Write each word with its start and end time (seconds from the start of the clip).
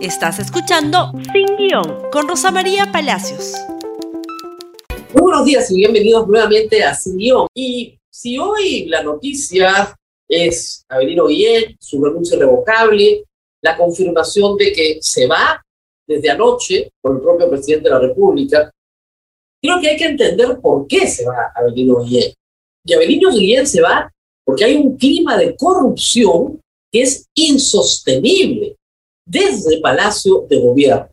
Estás 0.00 0.38
escuchando 0.38 1.10
Sin 1.32 1.56
Guión 1.56 2.08
con 2.12 2.28
Rosa 2.28 2.52
María 2.52 2.92
Palacios. 2.92 3.54
Muy 5.12 5.22
buenos 5.22 5.44
días 5.44 5.68
y 5.72 5.74
bienvenidos 5.74 6.28
nuevamente 6.28 6.84
a 6.84 6.94
Sin 6.94 7.16
Guión. 7.16 7.48
Y 7.52 7.98
si 8.08 8.38
hoy 8.38 8.86
la 8.86 9.02
noticia 9.02 9.98
es 10.28 10.84
Avelino 10.88 11.26
Guillén, 11.26 11.76
su 11.80 12.00
renuncia 12.02 12.36
irrevocable, 12.36 13.24
la 13.60 13.76
confirmación 13.76 14.56
de 14.56 14.72
que 14.72 14.98
se 15.00 15.26
va 15.26 15.60
desde 16.06 16.30
anoche 16.30 16.92
por 17.00 17.16
el 17.16 17.20
propio 17.20 17.50
presidente 17.50 17.88
de 17.88 17.94
la 17.94 18.00
República, 18.00 18.70
creo 19.60 19.80
que 19.80 19.88
hay 19.88 19.96
que 19.96 20.06
entender 20.06 20.60
por 20.60 20.86
qué 20.86 21.08
se 21.08 21.26
va 21.26 21.50
Avelino 21.56 22.04
Guillén. 22.04 22.32
Y 22.84 22.94
Avelino 22.94 23.32
Guillén 23.32 23.66
se 23.66 23.80
va 23.80 24.08
porque 24.44 24.64
hay 24.64 24.76
un 24.76 24.96
clima 24.96 25.36
de 25.36 25.56
corrupción 25.56 26.60
que 26.92 27.02
es 27.02 27.26
insostenible 27.34 28.77
desde 29.28 29.80
Palacio 29.80 30.46
de 30.48 30.60
Gobierno. 30.60 31.10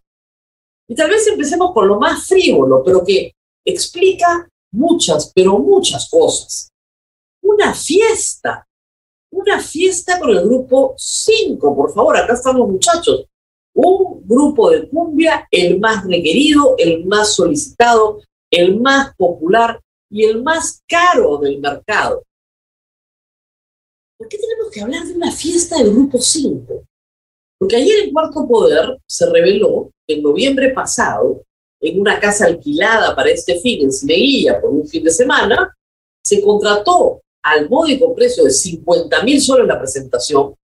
Y 0.88 0.96
tal 0.96 1.10
vez 1.10 1.28
empecemos 1.28 1.74
con 1.74 1.88
lo 1.88 2.00
más 2.00 2.26
frívolo, 2.28 2.82
pero 2.84 3.04
que 3.04 3.34
explica 3.66 4.48
muchas, 4.72 5.32
pero 5.36 5.60
muchas 5.60 6.10
cosas. 6.10 6.72
Una 7.44 7.74
fiesta, 7.74 8.66
una 9.32 9.60
fiesta 9.60 10.20
con 10.20 10.30
el 10.30 10.44
grupo 10.44 10.96
5, 10.98 11.76
por 11.76 11.94
favor, 11.94 12.18
acá 12.18 12.34
están 12.34 12.58
los 12.58 12.70
muchachos. 12.70 13.26
Un 13.74 14.26
grupo 14.26 14.70
de 14.70 14.88
cumbia, 14.88 15.48
el 15.52 15.80
más 15.80 16.06
requerido, 16.06 16.76
el 16.78 17.06
más 17.06 17.34
solicitado, 17.34 18.22
el 18.50 18.80
más 18.80 19.14
popular 19.16 19.82
y 20.10 20.24
el 20.24 20.42
más 20.42 20.82
caro 20.88 21.38
del 21.40 21.60
mercado. 21.60 22.24
¿Por 24.18 24.30
qué 24.30 24.38
tenemos 24.38 24.72
que 24.72 24.80
hablar 24.80 25.04
de 25.06 25.14
una 25.14 25.32
fiesta 25.32 25.78
del 25.78 25.92
grupo 25.94 26.20
5? 26.20 26.86
Porque 27.60 27.78
ayer 27.78 28.06
en 28.06 28.14
Cuarto 28.14 28.48
Poder 28.48 28.98
se 29.08 29.30
reveló 29.30 29.92
que 30.08 30.16
en 30.16 30.24
noviembre 30.24 30.72
pasado, 30.72 31.44
en 31.82 32.00
una 32.00 32.20
casa 32.20 32.46
alquilada 32.46 33.16
para 33.16 33.30
este 33.30 33.60
fin 33.60 33.84
en 33.84 33.92
Cineguilla 33.92 34.60
por 34.60 34.72
un 34.72 34.88
fin 34.88 35.04
de 35.04 35.12
semana, 35.12 35.74
se 36.24 36.42
contrató 36.42 37.22
al 37.44 37.70
módico 37.70 38.14
precio 38.16 38.44
de 38.44 38.52
50 38.52 39.24
mil 39.24 39.40
soles 39.40 39.68
la 39.68 39.80
presentación 39.80 40.56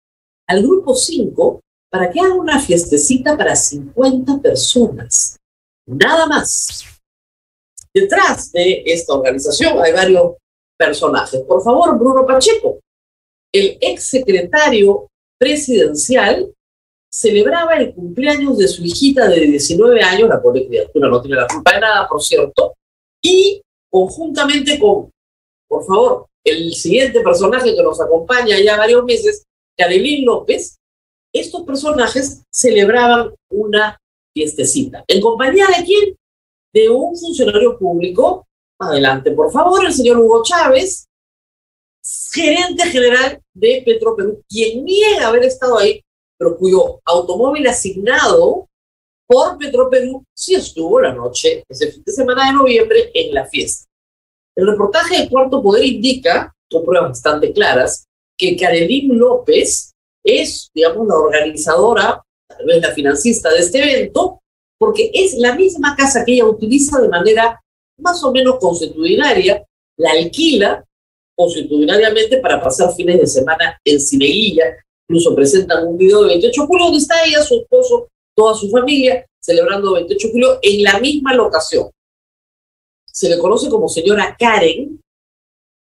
al 0.48 0.62
grupo 0.62 0.94
5 0.94 1.60
para 1.90 2.10
que 2.10 2.20
haga 2.20 2.34
una 2.34 2.60
fiestecita 2.60 3.36
para 3.36 3.54
50 3.54 4.40
personas. 4.40 5.36
Nada 5.86 6.26
más. 6.26 6.84
Detrás 7.94 8.50
de 8.52 8.82
esta 8.86 9.14
organización 9.14 9.80
hay 9.82 9.92
varios 9.92 10.32
personajes. 10.78 11.40
Por 11.42 11.62
favor, 11.62 11.98
Bruno 11.98 12.26
Pacheco, 12.26 12.80
el 13.52 13.76
ex 13.80 14.04
secretario 14.04 15.08
presidencial 15.38 16.52
celebraba 17.12 17.76
el 17.76 17.94
cumpleaños 17.94 18.56
de 18.56 18.68
su 18.68 18.82
hijita 18.82 19.28
de 19.28 19.40
19 19.40 20.02
años, 20.02 20.28
la 20.28 20.40
pobre 20.40 20.66
criatura 20.66 21.08
no 21.08 21.20
tiene 21.20 21.36
la 21.36 21.46
culpa 21.46 21.74
de 21.74 21.80
nada, 21.80 22.08
por 22.08 22.22
cierto, 22.22 22.74
y 23.22 23.60
conjuntamente 23.90 24.78
con, 24.78 25.10
por 25.68 25.84
favor, 25.84 26.26
el 26.44 26.72
siguiente 26.72 27.20
personaje 27.20 27.74
que 27.74 27.82
nos 27.82 28.00
acompaña 28.00 28.58
ya 28.58 28.78
varios 28.78 29.04
meses, 29.04 29.44
Karelín 29.76 30.24
López, 30.24 30.78
estos 31.34 31.62
personajes 31.62 32.42
celebraban 32.50 33.34
una 33.50 33.98
fiestecita. 34.34 35.04
¿En 35.06 35.20
compañía 35.20 35.66
de 35.66 35.84
quién? 35.84 36.16
De 36.72 36.88
un 36.88 37.16
funcionario 37.16 37.78
público. 37.78 38.46
Adelante, 38.78 39.30
por 39.30 39.52
favor, 39.52 39.84
el 39.84 39.92
señor 39.92 40.18
Hugo 40.18 40.42
Chávez, 40.42 41.06
gerente 42.32 42.84
general 42.86 43.40
de 43.54 43.82
Petroperú, 43.84 44.42
quien 44.48 44.84
niega 44.84 45.28
haber 45.28 45.44
estado 45.44 45.78
ahí 45.78 46.02
pero 46.42 46.56
cuyo 46.56 47.00
automóvil 47.04 47.64
asignado 47.68 48.68
por 49.28 49.56
Petroperú 49.58 50.24
sí 50.34 50.56
estuvo 50.56 51.00
la 51.00 51.12
noche, 51.14 51.62
ese 51.68 51.92
fin 51.92 52.02
de 52.04 52.12
semana 52.12 52.46
de 52.46 52.54
noviembre, 52.54 53.12
en 53.14 53.32
la 53.32 53.46
fiesta. 53.46 53.86
El 54.56 54.66
reportaje 54.66 55.22
de 55.22 55.28
Cuarto 55.28 55.62
Poder 55.62 55.84
indica, 55.84 56.52
con 56.68 56.84
pruebas 56.84 57.10
bastante 57.10 57.52
claras, 57.52 58.06
que 58.36 58.56
Karelín 58.56 59.16
López 59.16 59.92
es, 60.24 60.68
digamos, 60.74 61.06
la 61.06 61.14
organizadora, 61.14 62.20
tal 62.48 62.66
vez 62.66 62.82
la 62.82 62.90
financista 62.90 63.48
de 63.50 63.60
este 63.60 63.78
evento, 63.78 64.40
porque 64.80 65.12
es 65.14 65.34
la 65.34 65.54
misma 65.54 65.94
casa 65.94 66.24
que 66.24 66.32
ella 66.32 66.46
utiliza 66.46 67.00
de 67.00 67.08
manera 67.08 67.62
más 67.98 68.22
o 68.24 68.32
menos 68.32 68.58
consuetudinaria, 68.58 69.64
la 69.96 70.10
alquila 70.10 70.84
consuetudinariamente 71.36 72.38
para 72.38 72.60
pasar 72.60 72.92
fines 72.96 73.20
de 73.20 73.26
semana 73.28 73.78
en 73.84 74.00
Cineguilla, 74.00 74.76
Incluso 75.12 75.34
presentan 75.34 75.86
un 75.86 75.98
video 75.98 76.22
de 76.22 76.28
28 76.28 76.62
de 76.62 76.66
julio 76.66 76.84
donde 76.86 76.98
está 76.98 77.22
ella, 77.22 77.42
su 77.42 77.56
esposo, 77.56 78.08
toda 78.34 78.54
su 78.54 78.70
familia 78.70 79.26
celebrando 79.38 79.92
28 79.92 80.26
de 80.26 80.32
julio 80.32 80.58
en 80.62 80.82
la 80.82 80.98
misma 81.00 81.34
locación. 81.34 81.90
Se 83.04 83.28
le 83.28 83.36
conoce 83.36 83.68
como 83.68 83.90
señora 83.90 84.34
Karen 84.38 84.98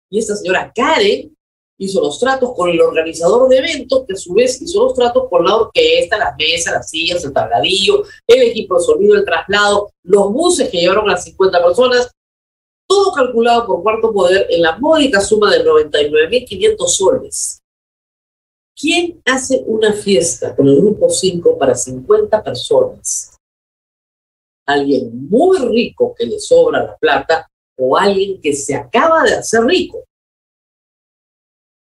y 0.10 0.20
esta 0.20 0.36
señora 0.36 0.70
Karen 0.76 1.34
hizo 1.78 2.02
los 2.02 2.20
tratos 2.20 2.54
con 2.54 2.70
el 2.70 2.82
organizador 2.82 3.48
de 3.48 3.60
eventos, 3.60 4.04
que 4.06 4.16
a 4.16 4.18
su 4.18 4.34
vez 4.34 4.62
hizo 4.62 4.84
los 4.84 4.94
tratos 4.94 5.30
con 5.30 5.46
la 5.46 5.56
orquesta, 5.56 6.18
las 6.18 6.36
mesas, 6.38 6.74
las 6.74 6.90
sillas, 6.90 7.24
el 7.24 7.32
tabladillo, 7.32 8.04
el 8.28 8.42
equipo 8.42 8.78
de 8.78 8.84
sonido, 8.84 9.16
el 9.16 9.24
traslado, 9.24 9.92
los 10.04 10.30
buses 10.34 10.68
que 10.68 10.80
llevaron 10.80 11.08
a 11.08 11.14
las 11.14 11.24
50 11.24 11.64
personas, 11.64 12.12
todo 12.86 13.14
calculado 13.14 13.66
por 13.66 13.82
cuarto 13.82 14.12
poder 14.12 14.48
en 14.50 14.62
la 14.62 14.78
módica 14.78 15.22
suma 15.22 15.50
de 15.52 15.64
99.500 15.64 16.88
soles. 16.88 17.62
¿Quién 18.78 19.22
hace 19.26 19.64
una 19.68 19.94
fiesta 19.94 20.54
con 20.54 20.68
el 20.68 20.76
grupo 20.76 21.10
5 21.10 21.58
para 21.58 21.74
50 21.74 22.44
personas? 22.44 23.38
¿Alguien 24.68 25.30
muy 25.30 25.58
rico 25.60 26.14
que 26.14 26.26
le 26.26 26.40
sobra 26.40 26.84
la 26.84 26.98
plata 26.98 27.50
o 27.78 27.96
alguien 27.96 28.42
que 28.42 28.54
se 28.54 28.76
acaba 28.76 29.24
de 29.24 29.36
hacer 29.36 29.64
rico? 29.64 30.04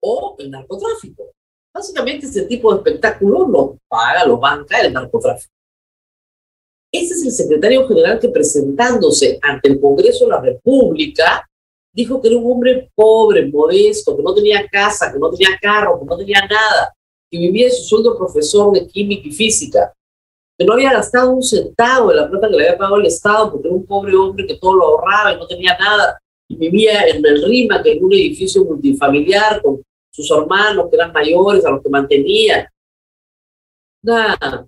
¿O 0.03 0.34
el 0.41 0.50
narcotráfico? 0.50 1.31
Básicamente 1.72 2.26
ese 2.26 2.47
tipo 2.47 2.72
de 2.72 2.78
espectáculo 2.78 3.47
lo 3.47 3.78
paga, 3.88 4.26
lo 4.26 4.38
banca 4.38 4.81
el 4.81 4.93
narcotráfico. 4.93 5.53
Ese 6.93 7.14
es 7.14 7.22
el 7.25 7.32
secretario 7.32 7.87
general 7.87 8.19
que 8.19 8.28
presentándose 8.28 9.38
ante 9.41 9.69
el 9.69 9.81
Congreso 9.81 10.25
de 10.25 10.31
la 10.32 10.41
República 10.41 11.49
dijo 11.93 12.21
que 12.21 12.29
era 12.29 12.39
un 12.39 12.51
hombre 12.51 12.91
pobre, 12.95 13.47
modesto, 13.49 14.17
que 14.17 14.23
no 14.23 14.35
tenía 14.35 14.67
casa, 14.69 15.13
que 15.13 15.19
no 15.19 15.31
tenía 15.31 15.59
carro, 15.61 16.01
que 16.01 16.07
no 16.07 16.17
tenía 16.17 16.41
nada, 16.47 16.95
que 17.31 17.39
vivía 17.39 17.67
de 17.67 17.73
su 17.73 17.85
sueldo 17.85 18.17
profesor 18.17 18.73
de 18.73 18.87
química 18.87 19.29
y 19.29 19.33
física, 19.33 19.93
que 20.59 20.65
no 20.65 20.75
había 20.75 20.93
gastado 20.93 21.31
un 21.31 21.43
centavo 21.43 22.11
de 22.11 22.17
la 22.17 22.31
plata 22.31 22.49
que 22.49 22.57
le 22.57 22.69
había 22.69 22.79
pagado 22.79 22.97
el 22.97 23.07
Estado 23.07 23.53
porque 23.53 23.69
era 23.69 23.77
un 23.77 23.87
pobre 23.87 24.15
hombre 24.17 24.47
que 24.47 24.59
todo 24.59 24.75
lo 24.75 24.85
ahorraba 24.87 25.33
y 25.33 25.37
no 25.37 25.47
tenía 25.47 25.77
nada, 25.79 26.19
y 26.49 26.57
vivía 26.57 27.07
en 27.07 27.25
el 27.25 27.45
RIMA, 27.45 27.83
que 27.83 27.93
en 27.93 28.05
un 28.05 28.13
edificio 28.13 28.65
multifamiliar 28.65 29.63
con 29.63 29.83
sus 30.11 30.31
hermanos 30.31 30.89
que 30.91 30.97
eran 30.97 31.13
mayores, 31.13 31.65
a 31.65 31.71
los 31.71 31.83
que 31.83 31.89
mantenía. 31.89 32.71
Una 34.03 34.67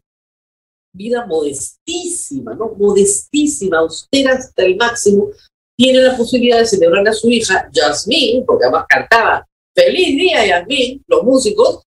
vida 0.93 1.27
modestísima, 1.27 2.55
¿no? 2.55 2.73
Modestísima, 2.77 3.79
austera 3.79 4.35
hasta 4.35 4.65
el 4.65 4.77
máximo, 4.77 5.31
tiene 5.77 6.01
la 6.01 6.17
posibilidad 6.17 6.59
de 6.59 6.67
celebrarle 6.67 7.11
a 7.11 7.15
su 7.15 7.29
hija, 7.31 7.69
Jasmine, 7.73 8.45
porque 8.47 8.65
además 8.65 8.87
cantaba 8.89 9.47
Feliz 9.75 10.17
Día 10.17 10.47
Jasmine, 10.47 11.03
los 11.07 11.25
músicos, 11.25 11.83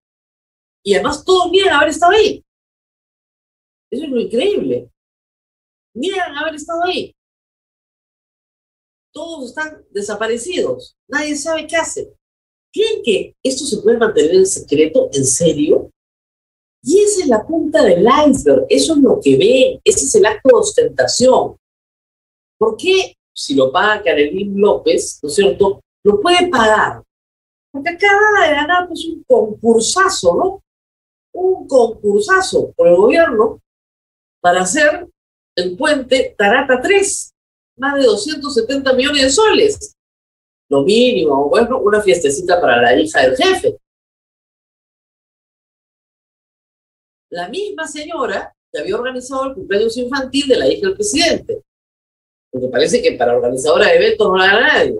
y 0.83 0.93
además 0.93 1.23
todos 1.23 1.51
niegan 1.51 1.75
haber 1.75 1.89
estado 1.89 2.13
ahí. 2.13 2.43
Eso 3.89 4.03
es 4.03 4.09
lo 4.09 4.19
increíble. 4.19 4.89
Niegan 5.93 6.35
haber 6.35 6.55
estado 6.55 6.83
ahí. 6.83 7.13
Todos 9.13 9.49
están 9.49 9.85
desaparecidos. 9.91 10.95
Nadie 11.07 11.35
sabe 11.35 11.65
qué 11.65 11.75
hace. 11.77 12.13
¿Creen 12.71 13.01
que 13.03 13.35
esto 13.41 13.65
se 13.65 13.81
puede 13.81 13.97
mantener 13.97 14.35
en 14.35 14.45
secreto? 14.45 15.09
¿En 15.13 15.25
serio? 15.25 15.89
Y 16.83 16.99
esa 17.01 17.23
es 17.23 17.27
la 17.27 17.45
punta 17.45 17.83
del 17.83 18.05
iceberg. 18.29 18.65
Eso 18.69 18.93
es 18.93 18.99
lo 18.99 19.19
que 19.21 19.37
ven. 19.37 19.81
Ese 19.83 20.05
es 20.05 20.15
el 20.15 20.25
acto 20.25 20.49
de 20.49 20.55
ostentación. 20.55 21.57
¿Por 22.57 22.77
qué 22.77 23.16
si 23.37 23.53
lo 23.53 23.71
paga 23.71 24.01
Karelín 24.01 24.59
López, 24.59 25.19
¿no 25.21 25.29
es 25.29 25.35
cierto?, 25.35 25.79
lo 26.03 26.19
puede 26.19 26.47
pagar. 26.49 27.03
Porque 27.71 27.89
acaba 27.91 28.47
de 28.47 28.55
ganar 28.55 28.87
pues, 28.87 29.05
un 29.05 29.23
concursazo, 29.23 30.35
¿no? 30.35 30.63
Un 31.33 31.67
concursazo 31.67 32.71
por 32.75 32.87
el 32.87 32.95
gobierno 32.95 33.61
para 34.41 34.61
hacer 34.61 35.07
el 35.55 35.77
puente 35.77 36.33
Tarata 36.35 36.81
3, 36.81 37.33
más 37.77 37.95
de 37.95 38.05
270 38.05 38.93
millones 38.93 39.21
de 39.21 39.29
soles. 39.29 39.95
Lo 40.69 40.83
mínimo, 40.83 41.47
bueno, 41.49 41.79
una 41.79 42.01
fiestecita 42.01 42.59
para 42.59 42.81
la 42.81 42.99
hija 42.99 43.21
del 43.21 43.37
jefe. 43.37 43.77
La 47.29 47.49
misma 47.49 47.87
señora 47.87 48.55
que 48.71 48.79
había 48.79 48.95
organizado 48.95 49.45
el 49.45 49.53
cumpleaños 49.53 49.95
infantil 49.97 50.47
de 50.47 50.57
la 50.57 50.67
hija 50.67 50.87
del 50.87 50.95
presidente 50.95 51.66
porque 52.57 52.71
parece 52.71 53.01
que 53.01 53.11
para 53.13 53.35
organizadora 53.35 53.87
de 53.87 53.97
eventos 53.97 54.27
no 54.27 54.35
la 54.35 54.49
haga 54.49 54.61
nadie. 54.61 54.97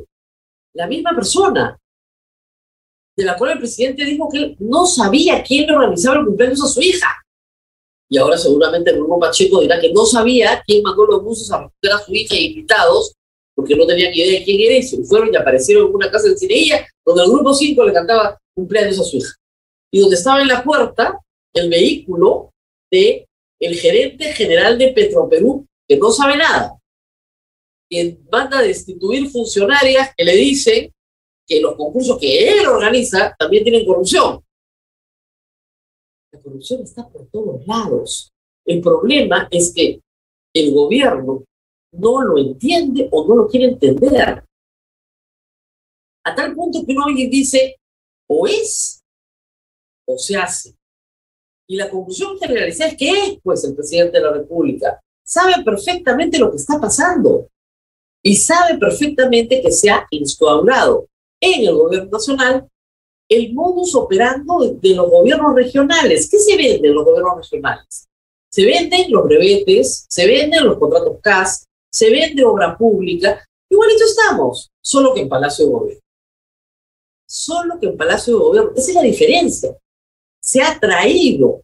La 0.74 0.86
misma 0.86 1.15
persona, 1.15 1.75
de 3.18 3.25
la 3.25 3.36
cual 3.36 3.54
el 3.54 3.57
presidente 3.57 4.06
dijo 4.06 4.30
que 4.30 4.38
él 4.38 4.56
no 4.59 4.86
sabía 4.86 5.42
quién 5.42 5.65
le 5.65 5.74
organizaba 5.74 6.19
el 6.19 6.25
cumpleaños 6.25 6.63
a 6.63 6.68
su 6.68 6.81
hija. 6.81 7.07
Y 8.09 8.18
ahora 8.19 8.38
seguramente 8.38 8.92
el 8.92 8.98
grupo 8.98 9.19
Pacheco 9.19 9.59
dirá 9.59 9.80
que 9.80 9.92
no 9.92 10.06
sabía 10.06 10.62
quién 10.65 10.83
mandó 10.83 11.07
los 11.07 11.24
buses 11.24 11.51
a 11.51 11.63
recoger 11.63 11.92
a 11.94 12.06
su 12.06 12.13
hija 12.13 12.36
y 12.36 12.45
invitados, 12.45 13.13
porque 13.56 13.75
no 13.75 13.88
tenían 13.88 14.13
idea 14.13 14.39
de 14.39 14.45
quién 14.45 14.62
era, 14.62 14.77
y 14.77 14.83
se 14.83 15.04
fueron 15.04 15.33
y 15.33 15.36
aparecieron 15.36 15.88
en 15.88 15.95
una 15.95 16.12
casa 16.12 16.30
de 16.30 16.38
Cineilla, 16.38 16.88
donde 17.04 17.24
el 17.24 17.31
grupo 17.31 17.56
5 17.56 17.83
le 17.86 17.94
cantaba 17.94 18.38
cumpleaños 18.54 19.00
a 19.00 19.04
su 19.04 19.18
hija. 19.18 19.33
Y 19.92 20.00
donde 20.00 20.15
estaba 20.15 20.42
en 20.42 20.48
la 20.48 20.63
puerta 20.63 21.19
el 21.54 21.69
vehículo 21.69 22.51
de 22.92 23.27
el 23.59 23.75
gerente 23.75 24.31
general 24.33 24.77
de 24.77 24.89
Petroperú, 24.89 25.65
que 25.88 25.98
no 25.98 26.12
sabe 26.12 26.38
nada, 26.38 26.76
quien 27.89 28.28
manda 28.31 28.60
a 28.60 28.63
destituir 28.63 29.30
funcionarias 29.30 30.13
que 30.16 30.24
le 30.24 30.36
dicen 30.36 30.94
que 31.45 31.62
los 31.62 31.75
concursos 31.75 32.18
que 32.19 32.60
él 32.60 32.68
organiza 32.68 33.36
también 33.38 33.63
tienen 33.63 33.86
corrupción. 33.86 34.44
La 36.31 36.42
corrupción 36.42 36.81
está 36.84 37.07
por 37.07 37.28
todos 37.28 37.66
lados. 37.66 38.31
El 38.66 38.81
problema 38.81 39.48
es 39.50 39.74
que 39.74 40.01
el 40.54 40.74
gobierno 40.74 41.45
no 41.94 42.22
lo 42.22 42.38
entiende 42.38 43.07
o 43.12 43.25
no 43.28 43.36
lo 43.36 43.48
quiere 43.48 43.68
entender. 43.68 44.44
A 46.25 46.36
tal 46.36 46.54
punto 46.54 46.86
que 46.86 46.92
uno 46.92 47.06
alguien 47.06 47.30
dice, 47.30 47.78
o 48.28 48.45
es 48.45 49.01
o 50.06 50.18
se 50.18 50.36
hace. 50.36 50.75
Y 51.69 51.75
la 51.75 51.90
conclusión 51.90 52.38
generalizada 52.38 52.92
es 52.92 52.98
que 52.98 53.10
es, 53.10 53.40
pues, 53.42 53.63
el 53.63 53.75
presidente 53.75 54.18
de 54.18 54.24
la 54.24 54.33
República. 54.33 55.01
Sabe 55.25 55.63
perfectamente 55.63 56.40
lo 56.40 56.50
que 56.50 56.57
está 56.57 56.80
pasando 56.80 57.50
y 58.27 58.35
sabe 58.35 58.77
perfectamente 58.77 59.62
que 59.62 59.71
se 59.71 59.89
ha 59.89 60.06
instaurado 60.12 61.07
en 61.39 61.65
el 61.65 61.74
gobierno 61.74 62.09
nacional 62.12 62.68
el 63.29 63.53
modus 63.53 63.95
operando 63.95 64.59
de, 64.59 64.95
los 64.95 65.09
gobiernos 65.09 65.56
regionales. 65.56 66.29
¿Qué 66.29 66.38
se 66.38 66.57
vende 66.57 66.89
en 66.89 66.94
los 66.94 67.06
gobiernos 67.06 67.38
regionales? 67.38 68.09
Se 68.51 68.65
venden 68.65 69.09
los 69.13 69.24
brevetes, 69.24 70.07
se 70.09 70.27
venden 70.27 70.65
los 70.65 70.77
contratos 70.77 71.19
CAS, 71.21 71.68
se 71.89 72.09
vende 72.09 72.44
obra 72.44 72.77
pública. 72.77 73.47
Igualito 73.69 74.03
estamos, 74.03 74.71
solo 74.81 75.13
que 75.13 75.21
en 75.21 75.30
Palacio 75.30 75.65
de 75.65 75.71
Gobierno. 75.71 76.01
Solo 77.25 77.80
que 77.80 77.88
en 77.88 77.95
Palacio 77.95 78.33
de 78.33 78.39
Gobierno. 78.44 78.71
Esa 78.75 78.89
es 78.89 78.95
la 78.95 79.03
diferencia. 79.03 79.77
Se 80.41 80.62
ha 80.62 80.77
traído 80.77 81.62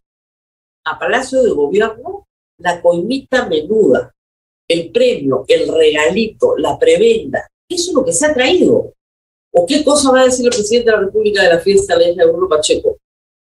a 0.86 0.98
Palacio 0.98 1.44
de 1.44 1.52
Gobierno 1.52 2.26
la 2.58 2.82
coimita 2.82 3.50
menuda, 3.50 4.16
el 4.74 4.92
premio, 4.92 5.46
el 5.48 5.68
regalito, 5.68 6.58
la 6.58 6.78
prebenda. 6.78 7.50
Eso 7.70 7.92
es 7.92 7.96
lo 7.96 8.04
que 8.04 8.14
se 8.14 8.26
ha 8.26 8.34
traído. 8.34 8.94
¿O 9.52 9.66
qué 9.66 9.84
cosa 9.84 10.12
va 10.12 10.22
a 10.22 10.26
decir 10.26 10.46
el 10.46 10.52
presidente 10.52 10.90
de 10.90 10.98
la 10.98 11.04
República 11.04 11.44
de 11.44 11.50
la 11.50 11.60
fiesta 11.60 11.98
de 11.98 12.14
Bruno 12.26 12.50
Pacheco? 12.50 12.98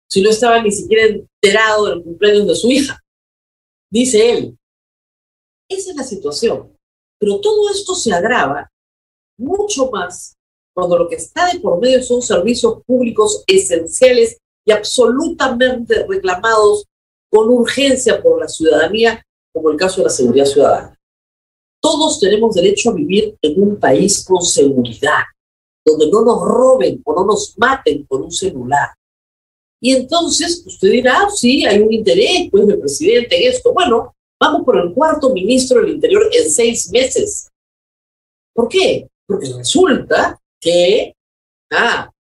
Si 0.09 0.21
no 0.21 0.29
estaba 0.29 0.61
ni 0.61 0.71
siquiera 0.71 1.05
enterado 1.05 1.87
del 1.87 2.03
cumpleaños 2.03 2.47
de 2.47 2.55
su 2.55 2.69
hija. 2.69 3.03
Dice 3.91 4.31
él. 4.31 4.57
Esa 5.69 5.91
es 5.91 5.97
la 5.97 6.03
situación. 6.03 6.71
Pero 7.19 7.39
todo 7.41 7.69
esto 7.69 7.95
se 7.95 8.13
agrava 8.13 8.71
mucho 9.37 9.89
más 9.91 10.37
cuando 10.73 10.97
lo 10.97 11.09
que 11.09 11.15
está 11.15 11.51
de 11.51 11.59
por 11.59 11.79
medio 11.79 12.03
son 12.03 12.21
servicios 12.21 12.83
públicos 12.85 13.43
esenciales 13.47 14.37
y 14.63 14.71
absolutamente 14.71 16.05
reclamados 16.07 16.85
con 17.31 17.49
urgencia 17.49 18.21
por 18.21 18.39
la 18.39 18.47
ciudadanía, 18.47 19.25
como 19.51 19.71
el 19.71 19.77
caso 19.77 19.97
de 19.97 20.03
la 20.03 20.09
seguridad 20.09 20.45
ciudadana. 20.45 20.96
Todos 21.87 22.19
tenemos 22.19 22.53
derecho 22.53 22.89
a 22.89 22.95
vivir 22.95 23.37
en 23.41 23.61
un 23.61 23.79
país 23.79 24.25
con 24.25 24.41
seguridad 24.41 25.23
donde 25.85 26.09
no 26.11 26.21
nos 26.21 26.41
roben 26.41 27.01
o 27.05 27.15
no 27.15 27.25
nos 27.25 27.57
maten 27.57 28.05
por 28.05 28.23
un 28.23 28.29
celular. 28.29 28.89
Y 29.81 29.95
entonces 29.95 30.65
usted 30.67 30.91
dirá, 30.91 31.19
ah, 31.21 31.29
sí, 31.29 31.65
hay 31.65 31.79
un 31.79 31.93
interés, 31.93 32.49
pues, 32.51 32.67
del 32.67 32.77
presidente 32.81 33.37
en 33.37 33.53
esto. 33.53 33.71
Bueno, 33.73 34.13
vamos 34.37 34.65
por 34.65 34.77
el 34.77 34.93
cuarto 34.93 35.29
ministro 35.29 35.79
del 35.79 35.91
Interior 35.93 36.29
en 36.29 36.51
seis 36.51 36.91
meses. 36.91 37.47
¿Por 38.53 38.67
qué? 38.67 39.07
Porque 39.25 39.47
resulta 39.55 40.37
que, 40.59 41.15
ah, 41.71 42.11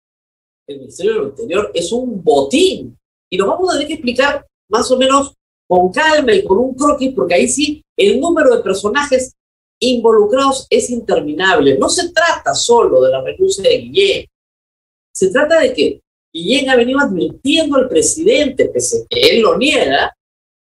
el 0.69 0.79
Ministerio 0.79 1.15
del 1.15 1.31
Interior 1.31 1.73
es 1.75 1.91
un 1.91 2.23
botín. 2.23 2.97
Y 3.29 3.37
lo 3.37 3.49
vamos 3.49 3.69
a 3.69 3.73
tener 3.73 3.89
que 3.89 3.95
explicar 3.95 4.47
más 4.71 4.89
o 4.93 4.97
menos 4.97 5.35
con 5.67 5.91
calma 5.91 6.33
y 6.33 6.45
con 6.45 6.59
un 6.59 6.73
croquis, 6.73 7.13
porque 7.13 7.35
ahí 7.35 7.49
sí 7.49 7.83
el 7.99 8.21
número 8.21 8.55
de 8.55 8.63
personajes 8.63 9.35
involucrados 9.81 10.67
es 10.71 10.91
interminable. 10.91 11.79
No 11.79 11.89
se 11.89 12.11
trata 12.11 12.55
solo 12.55 13.03
de 13.03 13.11
la 13.11 13.23
renuncia 13.23 13.69
de 13.69 13.79
Guillén. 13.79 14.27
Se 15.15 15.31
trata 15.31 15.61
de 15.61 15.73
que 15.73 16.01
Guillén 16.33 16.71
ha 16.71 16.77
venido 16.77 17.01
advirtiendo 17.01 17.77
al 17.77 17.89
presidente, 17.89 18.67
pese 18.67 19.03
a 19.03 19.07
que 19.09 19.21
él 19.21 19.43
lo 19.43 19.57
niega, 19.57 20.15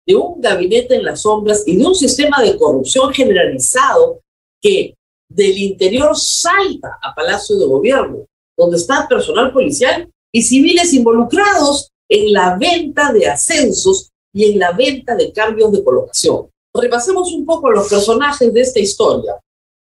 de 0.07 0.15
un 0.15 0.39
gabinete 0.39 0.95
en 0.95 1.03
las 1.03 1.21
sombras 1.21 1.63
y 1.65 1.77
de 1.77 1.85
un 1.85 1.95
sistema 1.95 2.41
de 2.41 2.57
corrupción 2.57 3.11
generalizado 3.11 4.21
que 4.61 4.95
del 5.27 5.57
interior 5.57 6.15
salta 6.15 6.99
a 7.01 7.15
Palacio 7.15 7.57
de 7.57 7.65
Gobierno, 7.65 8.25
donde 8.55 8.77
está 8.77 9.07
personal 9.07 9.51
policial 9.51 10.07
y 10.31 10.43
civiles 10.43 10.93
involucrados 10.93 11.89
en 12.07 12.31
la 12.31 12.55
venta 12.55 13.11
de 13.11 13.27
ascensos 13.27 14.11
y 14.31 14.51
en 14.51 14.59
la 14.59 14.71
venta 14.73 15.15
de 15.15 15.33
cambios 15.33 15.71
de 15.71 15.83
colocación 15.83 16.49
repasemos 16.81 17.31
un 17.31 17.45
poco 17.45 17.71
los 17.71 17.87
personajes 17.87 18.53
de 18.53 18.61
esta 18.61 18.79
historia. 18.79 19.33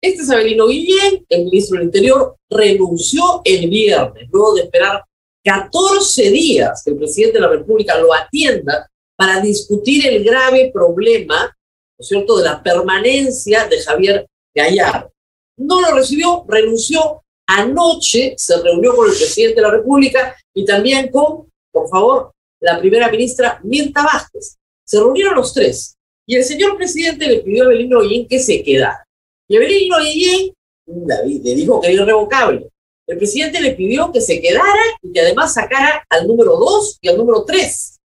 Este 0.01 0.21
es 0.21 0.29
Guillén, 0.29 1.25
el 1.27 1.45
ministro 1.45 1.77
del 1.77 1.87
Interior, 1.87 2.37
renunció 2.49 3.41
el 3.43 3.69
viernes, 3.69 4.29
luego 4.31 4.53
de 4.53 4.61
esperar 4.63 5.03
14 5.43 6.31
días 6.31 6.81
que 6.83 6.91
el 6.91 6.97
presidente 6.97 7.37
de 7.37 7.41
la 7.41 7.49
República 7.49 7.97
lo 7.97 8.13
atienda 8.13 8.89
para 9.17 9.41
discutir 9.41 10.07
el 10.07 10.23
grave 10.23 10.71
problema, 10.73 11.45
¿no 11.45 12.01
es 12.01 12.07
cierto?, 12.07 12.37
de 12.37 12.45
la 12.45 12.63
permanencia 12.63 13.67
de 13.67 13.81
Javier 13.81 14.27
Gallardo. 14.55 15.11
No 15.57 15.81
lo 15.81 15.93
recibió, 15.93 16.45
renunció. 16.47 17.23
Anoche 17.47 18.35
se 18.37 18.61
reunió 18.61 18.95
con 18.95 19.09
el 19.09 19.15
presidente 19.15 19.55
de 19.55 19.61
la 19.67 19.71
República 19.71 20.35
y 20.53 20.63
también 20.63 21.09
con, 21.11 21.51
por 21.71 21.89
favor, 21.89 22.31
la 22.61 22.79
primera 22.79 23.09
ministra 23.09 23.59
Mirta 23.63 24.03
Vázquez. 24.03 24.57
Se 24.85 24.99
reunieron 24.99 25.35
los 25.35 25.53
tres 25.53 25.98
y 26.29 26.35
el 26.35 26.43
señor 26.43 26.77
presidente 26.77 27.25
le 27.25 27.39
pidió 27.39 27.63
a 27.63 27.69
Belino 27.69 28.01
Guillén 28.01 28.27
que 28.27 28.37
se 28.37 28.61
quedara. 28.61 29.03
Y 29.47 29.57
Belino 29.57 29.97
Guillén 29.97 30.53
le 30.85 31.55
dijo 31.55 31.81
que 31.81 31.87
era 31.87 32.03
irrevocable. 32.03 32.69
El 33.07 33.17
presidente 33.17 33.59
le 33.59 33.71
pidió 33.71 34.11
que 34.11 34.21
se 34.21 34.39
quedara 34.39 34.83
y 35.01 35.11
que 35.11 35.21
además 35.21 35.55
sacara 35.55 36.05
al 36.07 36.27
número 36.27 36.55
2 36.55 36.99
y 37.01 37.09
al 37.09 37.17
número 37.17 37.45
3. 37.45 37.99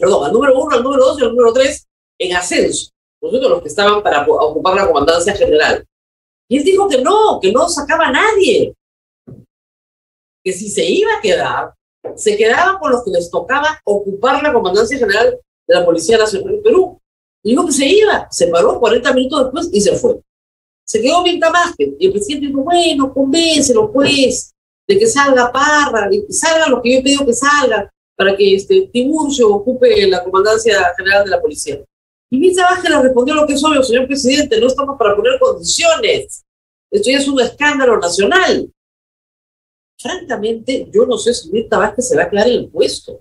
Perdón, 0.00 0.24
al 0.24 0.32
número 0.32 0.58
1, 0.58 0.76
al 0.76 0.82
número 0.82 1.04
2 1.04 1.18
y 1.20 1.24
al 1.24 1.28
número 1.28 1.52
3 1.52 1.86
en 2.20 2.36
ascenso. 2.36 2.90
Nosotros 3.20 3.50
los 3.50 3.62
que 3.62 3.68
estaban 3.68 4.02
para 4.02 4.26
ocupar 4.26 4.74
la 4.74 4.86
comandancia 4.86 5.34
general. 5.34 5.86
Y 6.48 6.56
él 6.56 6.64
dijo 6.64 6.88
que 6.88 7.02
no, 7.02 7.38
que 7.38 7.52
no 7.52 7.68
sacaba 7.68 8.06
a 8.06 8.12
nadie. 8.12 8.72
Que 10.42 10.52
si 10.54 10.70
se 10.70 10.86
iba 10.86 11.18
a 11.18 11.20
quedar, 11.20 11.74
se 12.16 12.34
quedaba 12.34 12.78
con 12.78 12.92
los 12.92 13.04
que 13.04 13.10
les 13.10 13.30
tocaba 13.30 13.78
ocupar 13.84 14.42
la 14.42 14.54
comandancia 14.54 14.96
general 14.96 15.38
de 15.66 15.74
la 15.74 15.84
Policía 15.84 16.18
Nacional 16.18 16.56
de 16.56 16.62
Perú. 16.62 17.00
Dijo 17.42 17.66
que 17.66 17.72
se 17.72 17.86
iba, 17.86 18.26
se 18.30 18.46
paró 18.48 18.80
40 18.80 19.12
minutos 19.12 19.44
después 19.44 19.70
y 19.72 19.80
se 19.80 19.96
fue. 19.96 20.20
Se 20.86 21.00
quedó 21.00 21.22
bien 21.22 21.40
Vázquez 21.40 21.90
y 21.98 22.06
el 22.06 22.12
presidente 22.12 22.46
dijo, 22.48 22.62
bueno, 22.62 23.12
convéncelo 23.12 23.90
pues, 23.92 24.54
de 24.86 24.98
que 24.98 25.06
salga 25.06 25.50
Parra, 25.50 26.08
que 26.10 26.24
salga 26.30 26.68
lo 26.68 26.82
que 26.82 26.92
yo 26.92 26.98
he 26.98 27.02
pedido 27.02 27.26
que 27.26 27.32
salga, 27.32 27.90
para 28.16 28.36
que 28.36 28.54
este, 28.54 28.88
Tiburcio 28.92 29.48
ocupe 29.54 30.06
la 30.06 30.22
comandancia 30.22 30.92
general 30.96 31.24
de 31.24 31.30
la 31.30 31.40
policía. 31.40 31.82
Y 32.30 32.38
Mirta 32.38 32.64
Vázquez 32.64 32.90
le 32.90 33.02
respondió 33.02 33.34
lo 33.34 33.46
que 33.46 33.54
es 33.54 33.64
obvio, 33.64 33.82
señor 33.82 34.06
presidente, 34.06 34.60
no 34.60 34.66
estamos 34.66 34.96
para 34.98 35.14
poner 35.16 35.38
condiciones. 35.38 36.44
Esto 36.90 37.10
ya 37.10 37.18
es 37.18 37.28
un 37.28 37.40
escándalo 37.40 37.98
nacional. 37.98 38.70
Francamente, 39.98 40.88
yo 40.92 41.06
no 41.06 41.16
sé 41.16 41.34
si 41.34 41.50
Mirta 41.50 41.78
Vázquez 41.78 42.08
se 42.08 42.16
va 42.16 42.24
a 42.24 42.30
quedar 42.30 42.48
en 42.48 42.54
el 42.54 42.70
puesto. 42.70 43.20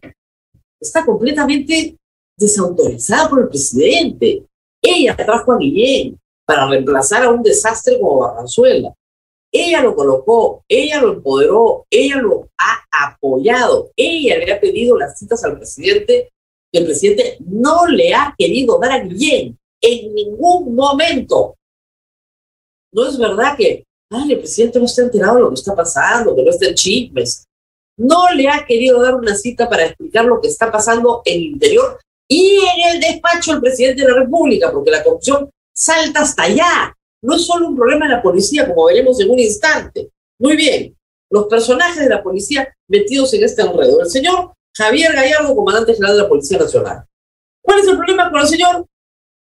Está 0.80 1.06
completamente 1.06 1.98
desautorizada 2.38 3.30
por 3.30 3.42
el 3.42 3.50
presidente. 3.50 4.46
Ella 4.82 5.16
trajo 5.16 5.54
a 5.54 5.58
Guillén 5.58 6.20
para 6.46 6.68
reemplazar 6.68 7.24
a 7.24 7.30
un 7.30 7.42
desastre 7.42 8.00
como 8.00 8.20
Barranzuela. 8.20 8.94
Ella 9.52 9.82
lo 9.82 9.96
colocó, 9.96 10.63
ella 10.68 11.00
lo 11.02 11.13
empoderó, 11.13 11.86
ella 11.90 12.18
lo 12.18 12.50
ha 12.58 12.84
apoyado, 13.06 13.92
ella 13.96 14.38
le 14.40 14.52
ha 14.52 14.60
pedido 14.60 14.98
las 14.98 15.18
citas 15.18 15.44
al 15.44 15.58
presidente 15.58 16.30
el 16.74 16.86
presidente 16.86 17.38
no 17.46 17.86
le 17.86 18.16
ha 18.16 18.34
querido 18.36 18.80
dar 18.80 18.94
a 18.94 19.04
Guillén 19.04 19.58
en 19.80 20.16
ningún 20.16 20.74
momento. 20.74 21.56
No 22.92 23.08
es 23.08 23.18
verdad 23.18 23.56
que 23.56 23.86
Ay, 24.16 24.34
el 24.34 24.40
presidente 24.40 24.78
no 24.78 24.86
está 24.86 25.02
enterado 25.02 25.36
de 25.36 25.42
lo 25.42 25.50
que 25.50 25.56
está 25.56 25.75
pasando, 25.75 26.36
que 26.36 26.44
no 26.44 26.52
está 26.52 26.68
en 26.68 26.75
chismes. 26.75 27.48
No 27.98 28.30
le 28.32 28.48
ha 28.48 28.63
querido 28.63 29.02
dar 29.02 29.16
una 29.16 29.34
cita 29.34 29.68
para 29.68 29.86
explicar 29.86 30.25
lo 30.25 30.40
que 30.40 30.50
está 30.50 30.72
pasando 30.72 31.24
en 31.25 31.36
el 31.36 31.46
interior 31.46 32.00
y 32.36 32.58
en 32.58 32.96
el 32.96 33.00
despacho 33.00 33.52
del 33.52 33.62
presidente 33.62 34.02
de 34.02 34.12
la 34.12 34.20
República, 34.22 34.72
porque 34.72 34.90
la 34.90 35.04
corrupción 35.04 35.50
salta 35.75 36.22
hasta 36.22 36.44
allá. 36.44 36.96
No 37.22 37.36
es 37.36 37.46
solo 37.46 37.68
un 37.68 37.75
problema 37.75 38.08
de 38.08 38.16
la 38.16 38.22
policía, 38.22 38.68
como 38.68 38.86
veremos 38.86 39.20
en 39.20 39.30
un 39.30 39.40
instante. 39.40 40.10
Muy 40.40 40.56
bien, 40.56 40.98
los 41.30 41.46
personajes 41.46 42.04
de 42.04 42.10
la 42.10 42.24
policía 42.24 42.75
metidos 42.90 43.34
en 43.36 43.44
este 43.44 43.62
enredo. 43.62 44.02
El 44.02 44.10
señor 44.10 44.54
Javier 44.75 45.13
Gallardo, 45.13 45.56
comandante 45.56 45.94
general 45.94 46.18
de 46.18 46.24
la 46.24 46.30
Policía 46.30 46.58
Nacional. 46.58 47.06
¿Cuál 47.62 47.80
es 47.80 47.88
el 47.88 47.98
problema 47.98 48.32
con 48.32 48.42
el 48.42 48.48
señor? 48.48 48.88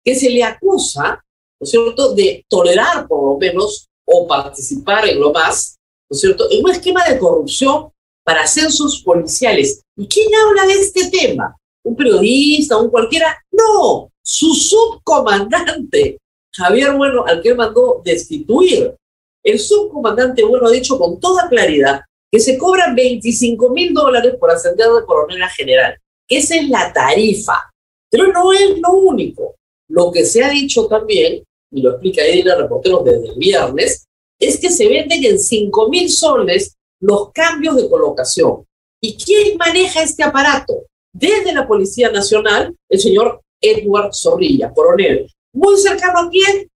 Que 0.03 0.15
se 0.15 0.29
le 0.29 0.43
acusa, 0.43 1.23
¿no 1.59 1.63
es 1.63 1.71
cierto?, 1.71 2.13
de 2.13 2.45
tolerar 2.47 3.07
por 3.07 3.33
lo 3.33 3.37
menos 3.39 3.87
o 4.05 4.27
participar 4.27 5.07
en 5.07 5.19
lo 5.19 5.33
más, 5.33 5.77
¿no 6.07 6.15
es 6.15 6.21
cierto?, 6.21 6.47
en 6.51 6.63
un 6.63 6.69
esquema 6.69 7.03
de 7.05 7.17
corrupción 7.17 7.89
para 8.23 8.43
ascensos 8.43 9.01
policiales. 9.03 9.81
¿Y 9.97 10.07
quién 10.07 10.29
habla 10.35 10.67
de 10.67 10.73
este 10.73 11.09
tema? 11.09 11.57
¿Un 11.85 11.95
periodista, 11.95 12.77
un 12.77 12.89
cualquiera? 12.89 13.37
No, 13.51 14.11
su 14.21 14.53
subcomandante, 14.55 16.17
Javier 16.51 16.93
Bueno, 16.93 17.23
al 17.25 17.41
que 17.41 17.53
mandó 17.53 18.01
destituir. 18.03 18.95
El 19.43 19.59
subcomandante 19.59 20.43
Bueno 20.43 20.67
ha 20.67 20.71
dicho 20.71 20.97
con 20.97 21.19
toda 21.19 21.47
claridad 21.47 22.01
que 22.31 22.39
se 22.39 22.57
cobran 22.57 22.95
25 22.95 23.69
mil 23.69 23.93
dólares 23.93 24.33
por 24.39 24.49
ascender 24.49 24.87
de 24.87 25.05
coronel 25.05 25.43
a 25.43 25.49
general. 25.49 25.95
Esa 26.27 26.55
es 26.55 26.67
la 26.69 26.91
tarifa. 26.91 27.71
Pero 28.09 28.33
no 28.33 28.51
es 28.51 28.79
lo 28.79 28.93
único. 28.93 29.55
Lo 29.87 30.11
que 30.11 30.25
se 30.25 30.43
ha 30.43 30.49
dicho 30.49 30.87
también, 30.87 31.43
y 31.71 31.81
lo 31.81 31.91
explica 31.91 32.25
Edina 32.25 32.55
Reportero 32.55 33.03
desde 33.03 33.29
el 33.29 33.37
viernes, 33.37 34.07
es 34.39 34.59
que 34.59 34.71
se 34.71 34.87
venden 34.87 35.23
en 35.23 35.39
5 35.39 35.89
mil 35.89 36.09
soles 36.09 36.75
los 36.99 37.31
cambios 37.31 37.75
de 37.75 37.87
colocación. 37.87 38.65
¿Y 38.99 39.15
quién 39.17 39.55
maneja 39.57 40.01
este 40.01 40.23
aparato? 40.23 40.85
Desde 41.17 41.53
la 41.53 41.65
Policía 41.65 42.11
Nacional, 42.11 42.75
el 42.89 42.99
señor 42.99 43.39
Edward 43.61 44.13
Zorrilla, 44.13 44.73
coronel. 44.73 45.31
Muy 45.53 45.77
cercano 45.77 46.19
a 46.19 46.29
quién? 46.29 46.69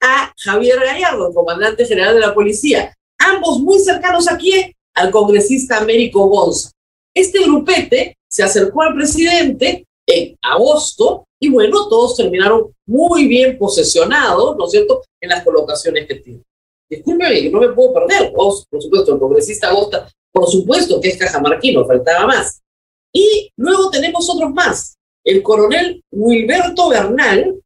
A 0.00 0.32
Javier 0.38 0.80
Gallardo, 0.80 1.28
el 1.28 1.34
comandante 1.34 1.84
general 1.84 2.14
de 2.14 2.20
la 2.20 2.32
policía. 2.32 2.94
Ambos 3.18 3.60
muy 3.60 3.78
cercanos 3.78 4.26
a 4.26 4.38
quién? 4.38 4.72
Al 4.94 5.10
congresista 5.10 5.76
Américo 5.76 6.26
Gonza. 6.28 6.70
Este 7.14 7.42
grupete 7.42 8.16
se 8.26 8.42
acercó 8.42 8.80
al 8.80 8.94
presidente 8.94 9.86
en 10.06 10.34
agosto 10.40 11.26
y 11.38 11.50
bueno, 11.50 11.90
todos 11.90 12.16
terminaron 12.16 12.74
muy 12.86 13.28
bien 13.28 13.58
posesionados, 13.58 14.56
¿no 14.56 14.64
es 14.64 14.70
cierto?, 14.70 15.02
en 15.20 15.28
las 15.28 15.44
colocaciones 15.44 16.06
que 16.06 16.14
tienen. 16.14 16.42
Discúlpeme, 16.88 17.50
no 17.50 17.60
me 17.60 17.68
puedo 17.68 17.92
perder. 17.92 18.32
Por 18.32 18.54
supuesto, 18.80 19.12
el 19.12 19.20
congresista 19.20 19.68
Agosta, 19.68 20.08
por 20.32 20.48
supuesto 20.48 20.98
que 21.02 21.08
es 21.10 21.18
cajamarquino, 21.18 21.84
faltaba 21.84 22.26
más. 22.26 22.62
Y 23.12 23.50
luego 23.56 23.90
tenemos 23.90 24.28
otros 24.30 24.52
más. 24.52 24.96
El 25.24 25.42
coronel 25.42 26.02
Wilberto 26.10 26.88
Bernal, 26.88 27.60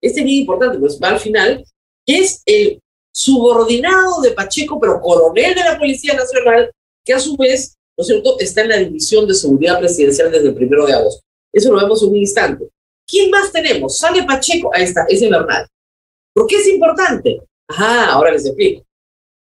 este 0.00 0.20
es 0.20 0.26
muy 0.26 0.38
importante, 0.38 0.78
pues 0.78 0.98
va 1.02 1.08
al 1.10 1.20
final, 1.20 1.64
que 2.06 2.18
es 2.18 2.42
el 2.46 2.80
subordinado 3.12 4.20
de 4.20 4.32
Pacheco, 4.32 4.78
pero 4.80 5.00
coronel 5.00 5.54
de 5.54 5.64
la 5.64 5.78
Policía 5.78 6.14
Nacional, 6.14 6.70
que 7.04 7.14
a 7.14 7.20
su 7.20 7.36
vez, 7.36 7.76
¿no 7.96 8.02
es 8.02 8.08
cierto?, 8.08 8.38
está 8.38 8.62
en 8.62 8.68
la 8.68 8.78
División 8.78 9.26
de 9.26 9.34
Seguridad 9.34 9.78
Presidencial 9.78 10.30
desde 10.30 10.48
el 10.48 10.54
primero 10.54 10.86
de 10.86 10.92
agosto. 10.92 11.22
Eso 11.52 11.72
lo 11.72 11.80
vemos 11.80 12.02
en 12.02 12.10
un 12.10 12.16
instante. 12.16 12.68
¿Quién 13.06 13.30
más 13.30 13.52
tenemos? 13.52 13.98
Sale 13.98 14.24
Pacheco, 14.24 14.70
ahí 14.74 14.84
está, 14.84 15.06
ese 15.08 15.30
Bernal. 15.30 15.66
¿Por 16.34 16.46
qué 16.46 16.56
es 16.56 16.68
importante? 16.68 17.40
Ajá, 17.68 18.12
ahora 18.12 18.32
les 18.32 18.44
explico. 18.44 18.84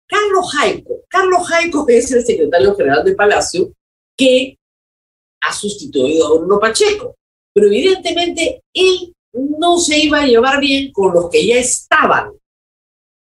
Carlos 0.08 0.53
Jaico. 0.53 1.01
Carlos 1.10 1.48
Jaico 1.48 1.86
es 1.89 2.12
el 2.12 2.25
secretario 2.25 2.75
general 2.75 3.03
de 3.03 3.15
Palacio 3.15 3.74
que 4.17 4.57
ha 5.48 5.54
sustituido 5.54 6.27
a 6.27 6.38
Bruno 6.39 6.60
Pacheco. 6.60 7.16
Pero 7.54 7.68
evidentemente 7.68 8.62
él 8.74 9.13
no 9.34 9.77
se 9.77 9.98
iba 9.98 10.22
a 10.22 10.25
llevar 10.25 10.60
bien 10.60 10.92
con 10.92 11.13
los 11.13 11.30
que 11.30 11.46
ya 11.46 11.56
estaban. 11.56 12.32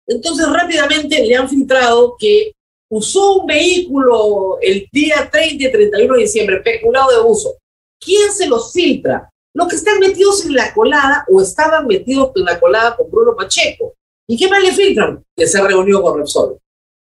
Entonces 0.06 0.48
rápidamente 0.48 1.24
le 1.24 1.36
han 1.36 1.48
filtrado 1.48 2.16
que 2.18 2.52
usó 2.90 3.36
un 3.40 3.46
vehículo 3.46 4.58
el 4.60 4.88
día 4.92 5.28
30 5.30 5.64
y 5.64 5.72
31 5.72 6.14
de 6.14 6.20
diciembre, 6.20 6.60
peculado 6.60 7.10
de 7.10 7.28
uso. 7.28 7.56
¿Quién 8.00 8.32
se 8.32 8.46
los 8.46 8.72
filtra? 8.72 9.30
Los 9.54 9.68
que 9.68 9.76
están 9.76 9.98
metidos 9.98 10.44
en 10.44 10.54
la 10.54 10.72
colada 10.74 11.24
o 11.28 11.40
estaban 11.40 11.86
metidos 11.86 12.30
en 12.36 12.44
la 12.44 12.60
colada 12.60 12.96
con 12.96 13.10
Bruno 13.10 13.34
Pacheco. 13.34 13.94
¿Y 14.28 14.36
qué 14.36 14.48
más 14.48 14.62
le 14.62 14.72
filtran? 14.72 15.24
Que 15.34 15.46
se 15.46 15.62
reunió 15.62 16.02
con 16.02 16.18
Repsol. 16.18 16.58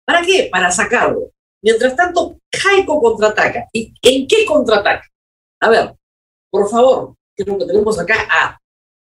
¿Para 0.05 0.23
qué? 0.23 0.49
Para 0.53 0.71
sacarlo. 0.71 1.31
Mientras 1.65 1.97
tanto, 1.97 2.39
Jaico 2.55 3.01
contraataca. 3.01 3.67
¿Y 3.73 3.95
en 4.03 4.27
qué 4.27 4.45
contraataca? 4.45 5.09
A 5.63 5.71
ver, 5.71 5.95
por 6.51 6.69
favor, 6.69 7.15
que 7.35 7.43
lo 7.43 7.57
que 7.57 7.65
tenemos 7.65 7.99
acá 7.99 8.29
a 8.31 8.61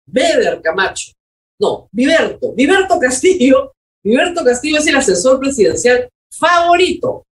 Beder 0.05 0.61
Camacho. 0.61 1.13
No, 1.61 1.89
Viverto. 1.93 2.53
Viverto 2.55 2.99
Castillo. 2.99 3.73
Viverto 4.03 4.45
Castillo 4.45 4.79
es 4.79 4.87
el 4.89 4.97
asesor 4.97 5.39
presidencial 5.39 6.09
favorito. 6.33 7.25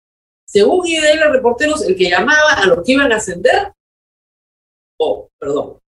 Según 0.47 0.87
IDL 0.87 1.33
Reporteros, 1.33 1.83
el 1.83 1.97
que 1.97 2.11
llamaba 2.11 2.52
a 2.52 2.66
los 2.66 2.85
que 2.85 2.93
iban 2.93 3.11
a 3.11 3.16
ascender, 3.16 3.73
o, 4.99 5.09
oh, 5.09 5.28
perdón, 5.38 5.78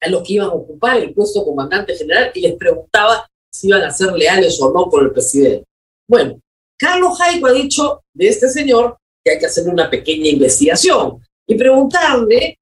a 0.00 0.08
los 0.08 0.22
que 0.22 0.32
iban 0.32 0.48
a 0.48 0.54
ocupar 0.54 0.96
el 0.96 1.12
puesto 1.12 1.40
de 1.40 1.46
comandante 1.46 1.94
general 1.94 2.32
y 2.34 2.40
les 2.40 2.56
preguntaba 2.56 3.28
si 3.52 3.68
iban 3.68 3.82
a 3.82 3.90
ser 3.90 4.12
leales 4.12 4.60
o 4.62 4.72
no 4.72 4.86
con 4.86 5.04
el 5.04 5.12
presidente. 5.12 5.66
Bueno, 6.08 6.40
Carlos 6.82 7.16
Jaico 7.16 7.46
ha 7.46 7.52
dicho 7.52 8.02
de 8.12 8.26
este 8.26 8.48
señor 8.48 8.98
que 9.24 9.30
hay 9.30 9.38
que 9.38 9.46
hacer 9.46 9.68
una 9.68 9.88
pequeña 9.88 10.28
investigación 10.28 11.20
y 11.46 11.54
preguntarle 11.54 12.58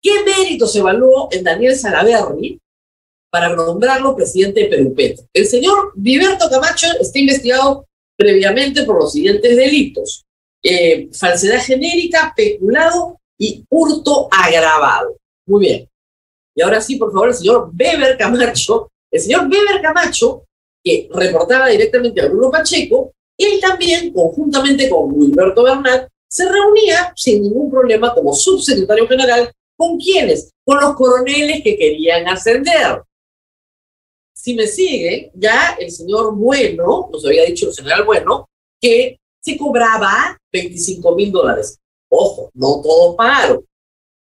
qué 0.00 0.10
méritos 0.24 0.74
evaluó 0.74 1.28
en 1.30 1.44
Daniel 1.44 1.76
Salaverri 1.76 2.58
para 3.30 3.54
nombrarlo 3.54 4.16
presidente 4.16 4.60
de 4.60 4.66
Perú 4.68 4.94
El 5.34 5.46
señor 5.46 5.92
Viverto 5.94 6.48
Camacho 6.48 6.86
está 6.98 7.18
investigado 7.18 7.86
previamente 8.16 8.84
por 8.84 8.98
los 8.98 9.12
siguientes 9.12 9.54
delitos. 9.54 10.24
Eh, 10.62 11.10
falsedad 11.12 11.62
genérica, 11.62 12.32
peculado 12.34 13.20
y 13.38 13.66
hurto 13.68 14.28
agravado. 14.30 15.16
Muy 15.46 15.66
bien. 15.66 15.88
Y 16.56 16.62
ahora 16.62 16.80
sí, 16.80 16.96
por 16.96 17.12
favor, 17.12 17.28
el 17.28 17.34
señor 17.34 17.70
Weber 17.78 18.16
Camacho 18.16 18.90
el 19.10 19.20
señor 19.20 19.48
Weber 19.48 19.80
Camacho, 19.80 20.44
que 20.82 21.08
reportaba 21.12 21.68
directamente 21.68 22.20
a 22.20 22.28
Bruno 22.28 22.50
Pacheco, 22.50 23.12
él 23.38 23.60
también, 23.60 24.12
conjuntamente 24.12 24.90
con 24.90 25.12
Wilberto 25.12 25.62
Bernal, 25.62 26.08
se 26.28 26.48
reunía 26.48 27.12
sin 27.16 27.42
ningún 27.42 27.70
problema 27.70 28.14
como 28.14 28.34
subsecretario 28.34 29.06
general 29.06 29.52
con 29.76 29.96
quienes, 29.96 30.50
con 30.64 30.80
los 30.80 30.94
coroneles 30.94 31.62
que 31.62 31.76
querían 31.76 32.26
ascender. 32.28 33.02
Si 34.34 34.54
me 34.54 34.66
sigue, 34.66 35.30
ya 35.34 35.76
el 35.78 35.90
señor 35.90 36.34
Bueno, 36.34 37.08
nos 37.12 37.24
había 37.24 37.44
dicho 37.44 37.68
el 37.68 37.74
general 37.74 38.04
Bueno, 38.04 38.48
que 38.80 39.18
se 39.40 39.56
cobraba 39.56 40.36
25 40.52 41.14
mil 41.14 41.30
dólares. 41.30 41.78
Ojo, 42.10 42.50
no 42.54 42.80
todos 42.82 43.16
pagaron. 43.16 43.64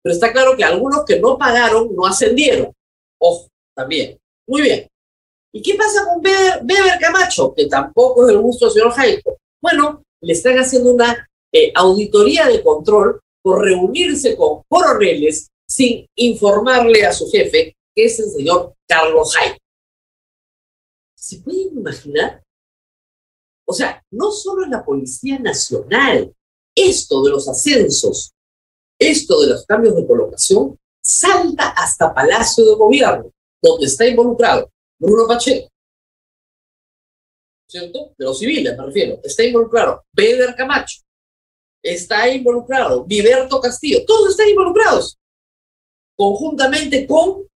Pero 0.03 0.15
está 0.15 0.33
claro 0.33 0.57
que 0.57 0.65
algunos 0.65 1.05
que 1.05 1.19
no 1.19 1.37
pagaron 1.37 1.95
no 1.95 2.07
ascendieron. 2.07 2.73
Ojo, 3.19 3.49
también. 3.75 4.19
Muy 4.47 4.63
bien. 4.63 4.89
¿Y 5.55 5.61
qué 5.61 5.75
pasa 5.75 6.05
con 6.07 6.23
Beber, 6.23 6.99
Camacho, 6.99 7.53
que 7.55 7.67
tampoco 7.67 8.23
es 8.23 8.29
del 8.29 8.41
gusto 8.41 8.67
del 8.67 8.75
señor 8.75 8.93
Jaico? 8.93 9.39
Bueno, 9.61 10.03
le 10.23 10.33
están 10.33 10.57
haciendo 10.59 10.93
una 10.93 11.29
eh, 11.53 11.71
auditoría 11.75 12.47
de 12.47 12.63
control 12.63 13.21
por 13.43 13.63
reunirse 13.63 14.35
con 14.35 14.63
coroneles 14.69 15.51
sin 15.69 16.07
informarle 16.17 17.05
a 17.05 17.13
su 17.13 17.31
jefe, 17.31 17.77
que 17.95 18.05
es 18.05 18.19
el 18.19 18.31
señor 18.31 18.75
Carlos 18.89 19.35
Jaico. 19.37 19.59
¿Se 21.15 21.39
pueden 21.41 21.79
imaginar? 21.79 22.43
O 23.67 23.75
sea, 23.75 24.03
no 24.11 24.31
solo 24.33 24.65
en 24.65 24.71
la 24.71 24.85
Policía 24.85 25.39
Nacional, 25.39 26.33
esto 26.75 27.23
de 27.23 27.31
los 27.31 27.47
ascensos, 27.49 28.33
esto 28.99 29.41
de 29.43 29.49
los 29.49 29.67
cambios 29.67 29.97
de 29.97 30.07
colocación, 30.07 30.79
salta 31.03 31.69
hasta 31.69 32.15
Palacio 32.15 32.65
de 32.65 32.75
Gobierno 32.75 33.31
donde 33.63 33.87
está 33.87 34.07
involucrado 34.07 34.72
Bruno 35.03 35.27
Pacheco, 35.27 35.69
¿cierto? 37.69 38.15
De 38.17 38.25
los 38.25 38.39
civiles, 38.39 38.79
me 38.79 38.87
refiero. 38.87 39.19
Está 39.25 39.43
involucrado 39.43 40.05
Beder 40.13 40.55
Camacho, 40.55 41.01
está 41.83 42.29
involucrado 42.29 43.05
Viverto 43.05 43.61
Castillo, 43.61 44.05
todos 44.07 44.31
están 44.31 44.49
involucrados, 44.49 45.19
conjuntamente 46.17 47.05
con 47.05 47.49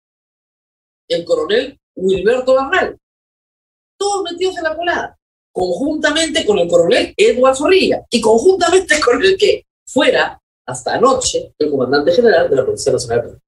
el 1.07 1.25
coronel 1.27 1.79
Wilberto 1.95 2.55
Barral. 2.55 2.99
Todos 3.99 4.23
metidos 4.23 4.57
en 4.57 4.63
la 4.65 4.75
colada, 4.75 5.19
conjuntamente 5.53 6.47
con 6.47 6.59
el 6.59 6.67
coronel 6.67 7.13
Edward 7.15 7.57
Zorrilla 7.57 8.07
y 8.09 8.23
conjuntamente 8.23 8.99
con 9.01 9.23
el 9.23 9.37
que 9.37 9.67
fuera 9.87 10.41
hasta 10.67 10.95
anoche 10.95 11.53
el 11.59 11.71
comandante 11.71 12.11
general 12.11 12.49
de 12.49 12.57
la 12.57 12.65
Policía 12.65 12.95
Nacional 12.95 13.39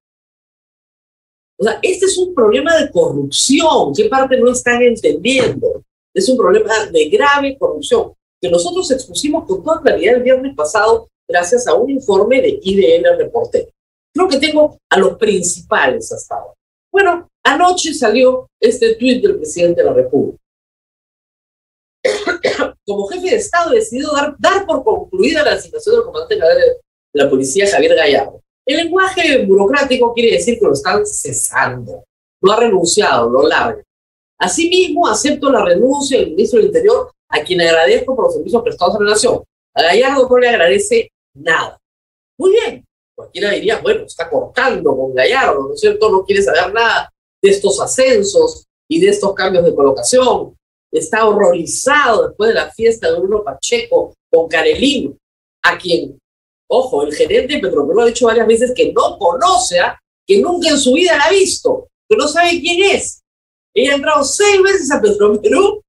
o 1.58 1.64
sea, 1.64 1.78
este 1.82 2.06
es 2.06 2.18
un 2.18 2.34
problema 2.34 2.76
de 2.76 2.90
corrupción. 2.90 3.94
¿Qué 3.94 4.04
parte 4.08 4.38
no 4.38 4.52
están 4.52 4.82
entendiendo? 4.82 5.82
Es 6.14 6.28
un 6.28 6.36
problema 6.36 6.86
de 6.86 7.08
grave 7.08 7.56
corrupción 7.58 8.12
que 8.40 8.50
nosotros 8.50 8.90
expusimos 8.90 9.46
con 9.46 9.62
toda 9.62 9.80
claridad 9.80 10.16
el 10.16 10.22
viernes 10.22 10.54
pasado 10.54 11.08
gracias 11.28 11.66
a 11.66 11.74
un 11.74 11.90
informe 11.90 12.42
de 12.42 12.58
IDN 12.62 13.16
Reportero. 13.18 13.68
Creo 14.14 14.28
que 14.28 14.38
tengo 14.38 14.78
a 14.90 14.98
los 14.98 15.16
principales 15.16 16.12
hasta 16.12 16.36
ahora. 16.36 16.54
Bueno, 16.92 17.28
anoche 17.42 17.94
salió 17.94 18.48
este 18.60 18.94
tuit 18.94 19.22
del 19.22 19.36
presidente 19.36 19.82
de 19.82 19.86
la 19.86 19.94
República. 19.94 20.38
Como 22.86 23.06
jefe 23.08 23.30
de 23.30 23.36
Estado 23.36 23.70
decidió 23.70 24.12
dar, 24.12 24.36
dar 24.38 24.66
por 24.66 24.84
concluida 24.84 25.42
la 25.42 25.52
asignación 25.52 25.96
del 25.96 26.04
comandante 26.04 26.36
de 26.36 26.76
la 27.14 27.28
policía 27.28 27.68
Javier 27.68 27.94
Gallardo 27.94 28.42
El 28.66 28.78
lenguaje 28.78 29.44
burocrático 29.46 30.12
quiere 30.12 30.36
decir 30.36 30.58
que 30.58 30.66
lo 30.66 30.72
están 30.72 31.06
cesando, 31.06 32.04
no 32.42 32.52
ha 32.52 32.56
renunciado, 32.56 33.30
lo 33.30 33.46
larga. 33.46 33.80
Asimismo, 34.38 35.06
acepto 35.06 35.50
la 35.50 35.64
renuncia 35.64 36.18
del 36.18 36.30
ministro 36.30 36.58
del 36.58 36.66
Interior, 36.66 37.12
a 37.28 37.40
quien 37.42 37.60
agradezco 37.60 38.16
por 38.16 38.24
los 38.24 38.34
servicios 38.34 38.62
prestados 38.62 38.96
a 38.96 39.02
la 39.04 39.10
nación. 39.10 39.42
A 39.72 39.82
Gallardo 39.82 40.28
no 40.28 40.38
le 40.38 40.48
agradece 40.48 41.10
nada. 41.34 41.78
Muy 42.38 42.50
bien, 42.50 42.84
cualquiera 43.14 43.50
diría, 43.50 43.80
bueno, 43.80 44.04
está 44.04 44.28
cortando 44.28 44.96
con 44.96 45.14
Gallardo, 45.14 45.68
¿no 45.68 45.74
es 45.74 45.80
cierto? 45.80 46.10
No 46.10 46.24
quiere 46.24 46.42
saber 46.42 46.72
nada 46.72 47.12
de 47.40 47.50
estos 47.50 47.80
ascensos 47.80 48.66
y 48.88 49.00
de 49.00 49.10
estos 49.10 49.32
cambios 49.34 49.64
de 49.64 49.74
colocación. 49.74 50.56
Está 50.90 51.26
horrorizado 51.28 52.28
después 52.28 52.48
de 52.48 52.54
la 52.54 52.70
fiesta 52.70 53.10
de 53.10 53.18
Bruno 53.20 53.44
Pacheco 53.44 54.14
con 54.30 54.48
Carelín, 54.48 55.16
a 55.62 55.78
quien, 55.78 56.18
ojo, 56.68 57.04
el 57.04 57.14
gerente 57.14 57.54
de 57.54 57.60
Petroperú 57.60 58.00
ha 58.00 58.06
dicho 58.06 58.26
varias 58.26 58.46
veces 58.46 58.72
que 58.74 58.92
no 58.92 59.18
conoce, 59.18 59.78
que 60.26 60.40
nunca 60.40 60.70
en 60.70 60.78
su 60.78 60.92
vida 60.92 61.16
la 61.16 61.24
ha 61.24 61.30
visto, 61.30 61.88
que 62.08 62.16
no 62.16 62.26
sabe 62.26 62.60
quién 62.60 62.90
es. 62.94 63.22
Ella 63.74 63.92
ha 63.92 63.96
entrado 63.96 64.24
seis 64.24 64.62
veces 64.62 64.90
a 64.90 65.00
Petroperú. 65.00 65.82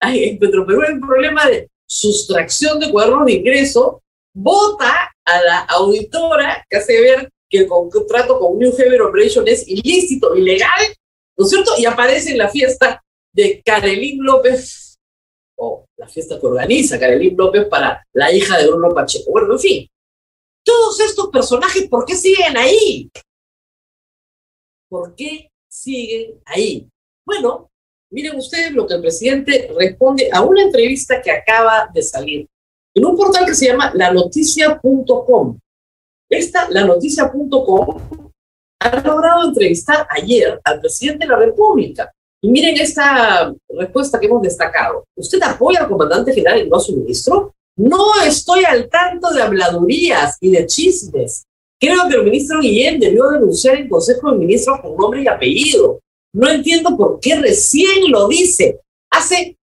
En 0.00 0.38
Petroperú 0.38 0.82
hay 0.82 0.92
un 0.92 1.00
problema 1.00 1.46
de 1.46 1.68
sustracción 1.86 2.78
de 2.78 2.90
cuadernos 2.90 3.26
de 3.26 3.32
ingreso. 3.32 4.02
Vota 4.34 5.10
a 5.24 5.42
la 5.42 5.58
auditora 5.60 6.64
que 6.68 6.76
hace 6.76 7.00
ver 7.00 7.30
que 7.48 7.58
el 7.58 7.68
contrato 7.68 8.38
con 8.38 8.58
New 8.58 8.72
Haven 8.72 9.00
Operation 9.00 9.46
es 9.48 9.66
ilícito, 9.66 10.34
ilegal, 10.34 10.94
¿no 11.36 11.44
es 11.44 11.50
cierto? 11.50 11.72
Y 11.78 11.86
aparece 11.86 12.32
en 12.32 12.38
la 12.38 12.48
fiesta 12.48 13.02
de 13.32 13.62
Carolín 13.64 14.22
López, 14.22 14.98
o 15.56 15.86
la 15.96 16.08
fiesta 16.08 16.38
que 16.38 16.46
organiza 16.46 16.98
Carolín 16.98 17.36
López 17.36 17.66
para 17.66 18.04
la 18.12 18.32
hija 18.32 18.58
de 18.58 18.66
Bruno 18.66 18.92
Pacheco. 18.94 19.30
Bueno, 19.30 19.52
en 19.52 19.58
fin, 19.58 19.88
todos 20.64 21.00
estos 21.00 21.28
personajes, 21.28 21.88
¿por 21.88 22.04
qué 22.04 22.16
siguen 22.16 22.56
ahí? 22.56 23.10
¿Por 24.88 25.14
qué 25.14 25.50
siguen 25.68 26.40
ahí? 26.46 26.88
Bueno, 27.26 27.70
miren 28.10 28.36
ustedes 28.36 28.72
lo 28.72 28.86
que 28.86 28.94
el 28.94 29.00
presidente 29.00 29.70
responde 29.76 30.30
a 30.32 30.42
una 30.42 30.62
entrevista 30.62 31.20
que 31.20 31.30
acaba 31.30 31.88
de 31.92 32.02
salir 32.02 32.48
en 32.94 33.04
un 33.04 33.16
portal 33.16 33.44
que 33.44 33.54
se 33.54 33.66
llama 33.66 33.92
lanoticia.com. 33.94 35.58
Esta, 36.30 36.70
lanoticia.com, 36.70 38.30
ha 38.80 39.00
logrado 39.00 39.48
entrevistar 39.48 40.06
ayer 40.10 40.60
al 40.64 40.80
presidente 40.80 41.26
de 41.26 41.30
la 41.30 41.38
República. 41.38 42.12
Y 42.40 42.50
miren 42.50 42.76
esta 42.76 43.52
respuesta 43.68 44.20
que 44.20 44.26
hemos 44.26 44.42
destacado. 44.42 45.04
¿Usted 45.16 45.42
apoya 45.42 45.80
al 45.80 45.88
comandante 45.88 46.32
general 46.32 46.60
y 46.60 46.68
no 46.68 46.76
a 46.76 46.80
su 46.80 46.94
ministro? 46.96 47.54
No 47.76 48.22
estoy 48.24 48.64
al 48.64 48.88
tanto 48.88 49.30
de 49.30 49.42
habladurías 49.42 50.36
y 50.40 50.50
de 50.50 50.66
chismes. 50.66 51.44
Creo 51.80 52.08
que 52.08 52.16
el 52.16 52.24
ministro 52.24 52.60
Guillén 52.60 53.00
debió 53.00 53.28
denunciar 53.30 53.76
en 53.76 53.88
Consejo 53.88 54.30
de 54.30 54.38
Ministros 54.38 54.80
con 54.80 54.96
nombre 54.96 55.22
y 55.22 55.28
apellido. 55.28 56.00
No 56.34 56.48
entiendo 56.48 56.96
por 56.96 57.18
qué 57.20 57.36
recién 57.36 58.10
lo 58.10 58.28
dice. 58.28 58.80
Hace 59.10 59.56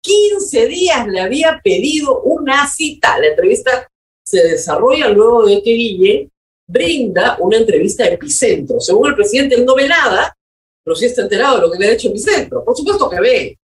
15 0.00 0.66
días 0.66 1.06
le 1.08 1.20
había 1.20 1.60
pedido 1.62 2.22
una 2.22 2.68
cita. 2.68 3.18
La 3.18 3.28
entrevista 3.28 3.88
se 4.24 4.42
desarrolla 4.42 5.08
luego 5.08 5.44
de 5.46 5.62
que 5.62 5.70
Guille 5.70 6.30
brinda 6.68 7.36
una 7.40 7.58
entrevista 7.58 8.04
a 8.04 8.08
Epicentro. 8.08 8.80
Según 8.80 9.08
el 9.08 9.16
presidente, 9.16 9.56
él 9.56 9.64
no 9.64 9.74
ve 9.74 9.88
nada, 9.88 10.36
pero 10.84 10.96
sí 10.96 11.06
está 11.06 11.22
enterado 11.22 11.56
de 11.56 11.62
lo 11.62 11.70
que 11.70 11.78
le 11.78 11.88
ha 11.88 11.92
hecho 11.92 12.08
Epicentro. 12.08 12.64
Por 12.64 12.76
supuesto 12.76 13.10
que 13.10 13.20
ve. 13.20 13.58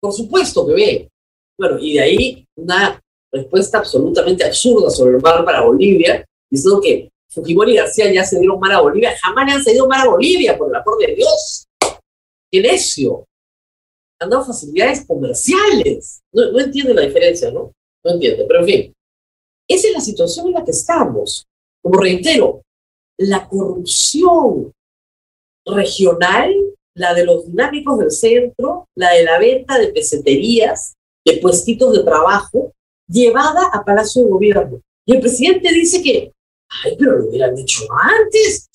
Por 0.00 0.12
supuesto 0.12 0.66
que 0.66 0.72
ve. 0.72 1.10
Bueno, 1.58 1.78
y 1.80 1.94
de 1.94 2.00
ahí 2.00 2.46
una 2.56 3.00
respuesta 3.32 3.78
absolutamente 3.78 4.44
absurda 4.44 4.90
sobre 4.90 5.16
el 5.16 5.22
mar 5.22 5.44
para 5.44 5.62
Bolivia, 5.62 6.24
diciendo 6.50 6.80
que 6.80 7.10
Fujimori 7.28 7.72
y 7.72 7.76
García 7.76 8.12
ya 8.12 8.24
se 8.24 8.38
dieron 8.38 8.58
mar 8.58 8.72
a 8.72 8.80
Bolivia. 8.80 9.16
Jamás 9.22 9.46
le 9.46 9.52
han 9.52 9.62
cedido 9.62 9.86
mar 9.88 10.06
a 10.06 10.10
Bolivia, 10.10 10.58
por 10.58 10.68
el 10.68 10.74
amor 10.74 10.98
de 10.98 11.14
Dios 11.14 11.66
qué 12.50 12.60
necio. 12.60 13.26
Han 14.20 14.30
dado 14.30 14.44
facilidades 14.44 15.06
comerciales. 15.06 16.20
No, 16.32 16.50
no 16.52 16.60
entiende 16.60 16.92
la 16.92 17.02
diferencia, 17.02 17.50
¿no? 17.50 17.72
No 18.04 18.12
entiende, 18.12 18.44
pero 18.46 18.60
en 18.60 18.66
fin. 18.66 18.94
Esa 19.68 19.88
es 19.88 19.94
la 19.94 20.00
situación 20.00 20.48
en 20.48 20.54
la 20.54 20.64
que 20.64 20.72
estamos. 20.72 21.46
Como 21.82 22.00
reitero, 22.00 22.62
la 23.18 23.48
corrupción 23.48 24.72
regional, 25.64 26.52
la 26.94 27.14
de 27.14 27.24
los 27.24 27.46
dinámicos 27.46 27.98
del 27.98 28.10
centro, 28.10 28.88
la 28.96 29.12
de 29.12 29.24
la 29.24 29.38
venta 29.38 29.78
de 29.78 29.88
peseterías, 29.88 30.94
de 31.24 31.38
puestitos 31.38 31.92
de 31.92 32.02
trabajo, 32.02 32.72
llevada 33.10 33.70
a 33.72 33.84
Palacio 33.84 34.24
de 34.24 34.30
Gobierno. 34.30 34.80
Y 35.06 35.14
el 35.14 35.20
presidente 35.20 35.72
dice 35.72 36.02
que, 36.02 36.32
ay, 36.84 36.96
pero 36.98 37.18
lo 37.18 37.28
hubieran 37.28 37.54
dicho 37.54 37.84
antes, 37.90 38.68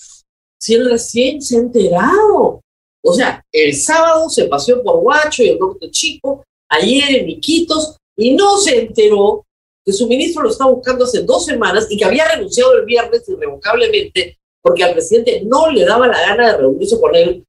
si 0.59 0.73
él 0.73 0.89
recién 0.89 1.41
se 1.41 1.57
ha 1.57 1.59
enterado. 1.59 2.61
O 3.03 3.13
sea, 3.13 3.43
el 3.51 3.75
sábado 3.75 4.29
se 4.29 4.45
paseó 4.45 4.81
por 4.83 4.97
Huacho 4.97 5.43
y 5.43 5.49
el 5.49 5.59
norte 5.59 5.89
chico, 5.91 6.43
ayer 6.69 7.21
en 7.21 7.29
Iquitos, 7.29 7.97
y 8.17 8.33
no 8.33 8.57
se 8.57 8.81
enteró 8.81 9.45
que 9.85 9.93
su 9.93 10.07
ministro 10.07 10.43
lo 10.43 10.49
está 10.49 10.65
buscando 10.65 11.05
hace 11.05 11.21
dos 11.21 11.45
semanas 11.45 11.85
y 11.89 11.97
que 11.97 12.05
había 12.05 12.27
renunciado 12.27 12.73
el 12.73 12.85
viernes 12.85 13.27
irrevocablemente 13.29 14.39
porque 14.65 14.83
al 14.83 14.93
presidente 14.93 15.43
no 15.45 15.69
le 15.69 15.85
daba 15.85 16.07
la 16.07 16.19
gana 16.19 16.51
de 16.51 16.57
reunirse 16.57 16.99
con 16.99 17.13
él, 17.13 17.45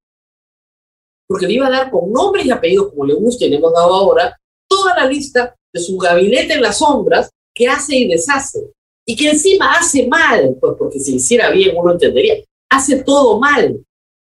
porque 1.27 1.46
le 1.46 1.55
iba 1.55 1.66
a 1.66 1.70
dar 1.70 1.90
con 1.90 2.12
nombres 2.12 2.44
y 2.44 2.51
apellidos, 2.51 2.90
como 2.90 3.07
le 3.07 3.14
gusta 3.14 3.46
y 3.46 3.49
le 3.49 3.57
hemos 3.57 3.72
dado 3.72 3.94
ahora, 3.94 4.38
toda 4.68 4.94
la 4.94 5.07
lista 5.07 5.57
de 5.77 5.83
su 5.83 5.97
gabinete 5.97 6.55
en 6.55 6.62
las 6.62 6.79
sombras 6.79 7.31
que 7.55 7.69
hace 7.69 7.97
y 7.97 8.09
deshace. 8.09 8.71
Y 9.07 9.15
que 9.15 9.31
encima 9.31 9.75
hace 9.75 10.07
mal, 10.09 10.57
pues 10.61 10.75
porque 10.79 10.99
si 10.99 11.17
hiciera 11.17 11.51
bien 11.51 11.77
uno 11.77 11.93
entendería, 11.93 12.37
hace 12.71 13.03
todo 13.05 13.39
mal. 13.39 13.79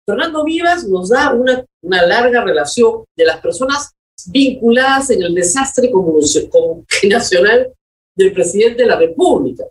Fernando 0.07 0.45
Vivas 0.45 0.87
nos 0.87 1.09
da 1.09 1.35
una, 1.35 1.65
una 1.83 2.07
larga 2.07 2.45
relación 2.45 3.05
de 3.17 3.25
las 3.25 3.41
personas 3.41 3.91
vinculadas 4.27 5.11
en 5.11 5.23
el 5.23 5.35
desastre 5.35 5.91
nacional 7.09 7.73
del 8.17 8.33
presidente 8.33 8.83
de 8.83 8.89
la 8.89 8.97
República. 8.97 9.65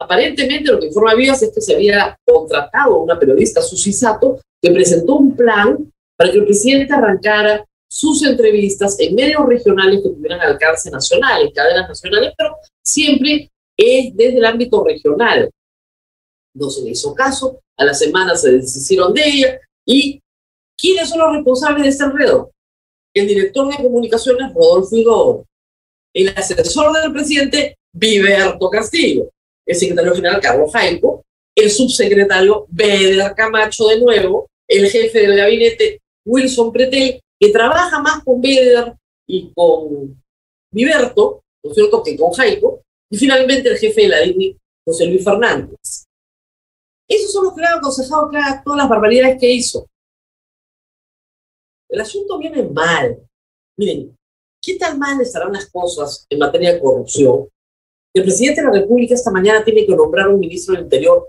Aparentemente 0.00 0.70
lo 0.70 0.78
que 0.78 0.86
informa 0.86 1.14
Vivas 1.14 1.42
es 1.42 1.52
que 1.52 1.60
se 1.60 1.74
había 1.74 2.18
contratado 2.24 2.96
a 2.96 3.02
una 3.02 3.18
periodista, 3.18 3.62
Susi 3.62 3.92
Sato, 3.92 4.40
que 4.60 4.70
presentó 4.70 5.16
un 5.16 5.36
plan 5.36 5.92
para 6.16 6.30
que 6.30 6.38
el 6.38 6.44
presidente 6.44 6.92
arrancara 6.92 7.64
sus 7.94 8.24
entrevistas 8.24 8.98
en 8.98 9.14
medios 9.14 9.46
regionales 9.46 10.00
que 10.02 10.08
tuvieran 10.08 10.40
alcance 10.40 10.90
nacional, 10.90 11.42
en 11.42 11.52
cadenas 11.52 11.88
nacionales, 11.88 12.32
pero 12.36 12.56
siempre 12.82 13.48
es 13.76 14.16
desde 14.16 14.38
el 14.38 14.44
ámbito 14.44 14.82
regional. 14.82 15.48
No 16.56 16.70
se 16.70 16.82
le 16.82 16.90
hizo 16.90 17.14
caso, 17.14 17.60
a 17.76 17.84
la 17.84 17.94
semana 17.94 18.34
se 18.34 18.50
deshicieron 18.50 19.14
de 19.14 19.22
ella, 19.24 19.60
¿Y 19.86 20.20
quiénes 20.76 21.08
son 21.08 21.20
los 21.20 21.34
responsables 21.34 21.82
de 21.84 21.88
este 21.90 22.04
enredo? 22.04 22.50
El 23.14 23.28
director 23.28 23.70
de 23.70 23.82
comunicaciones, 23.82 24.52
Rodolfo 24.52 24.96
Igor, 24.96 25.44
el 26.14 26.28
asesor 26.30 27.00
del 27.00 27.12
presidente, 27.12 27.76
Viverto 27.92 28.70
Castillo, 28.70 29.30
el 29.66 29.76
secretario 29.76 30.16
general, 30.16 30.40
Carlos 30.40 30.72
Jaimpo, 30.72 31.22
el 31.54 31.70
subsecretario 31.70 32.66
Beder 32.70 33.34
Camacho 33.36 33.86
de 33.86 34.00
nuevo, 34.00 34.48
el 34.66 34.90
jefe 34.90 35.20
del 35.20 35.36
gabinete, 35.36 36.00
Wilson 36.24 36.72
Pretel, 36.72 37.20
trabaja 37.50 38.00
más 38.00 38.22
con 38.24 38.40
Beder 38.40 38.94
y 39.26 39.52
con 39.52 40.22
Viverto, 40.72 41.42
¿no 41.62 41.70
es 41.70 41.76
cierto?, 41.76 42.02
que 42.02 42.16
con 42.16 42.32
Jaimpo, 42.32 42.82
y 43.10 43.16
finalmente 43.16 43.68
el 43.68 43.78
jefe 43.78 44.02
de 44.02 44.08
la 44.08 44.20
DINI, 44.20 44.56
José 44.86 45.06
Luis 45.06 45.24
Fernández. 45.24 46.04
Esos 47.08 47.32
son 47.32 47.44
los 47.44 47.54
que 47.54 47.60
le 47.60 47.66
han 47.66 47.78
aconsejado 47.78 48.30
todas 48.64 48.76
las 48.76 48.88
barbaridades 48.88 49.38
que 49.38 49.50
hizo. 49.50 49.86
El 51.88 52.00
asunto 52.00 52.38
viene 52.38 52.62
mal. 52.62 53.18
Miren, 53.78 54.16
¿qué 54.60 54.76
tan 54.76 54.98
mal 54.98 55.20
estarán 55.20 55.52
las 55.52 55.70
cosas 55.70 56.26
en 56.28 56.38
materia 56.38 56.72
de 56.72 56.80
corrupción? 56.80 57.48
El 58.14 58.22
presidente 58.22 58.60
de 58.60 58.66
la 58.68 58.80
República 58.80 59.14
esta 59.14 59.30
mañana 59.30 59.64
tiene 59.64 59.84
que 59.86 59.94
nombrar 59.94 60.28
un 60.28 60.40
ministro 60.40 60.74
del 60.74 60.84
Interior, 60.84 61.28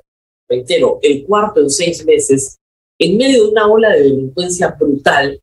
reitero, 0.50 1.00
el 1.02 1.26
cuarto 1.26 1.60
en 1.60 1.70
seis 1.70 2.06
meses, 2.06 2.58
en 3.00 3.18
medio 3.18 3.44
de 3.44 3.50
una 3.50 3.68
ola 3.68 3.90
de 3.90 4.04
delincuencia 4.04 4.70
brutal, 4.70 5.40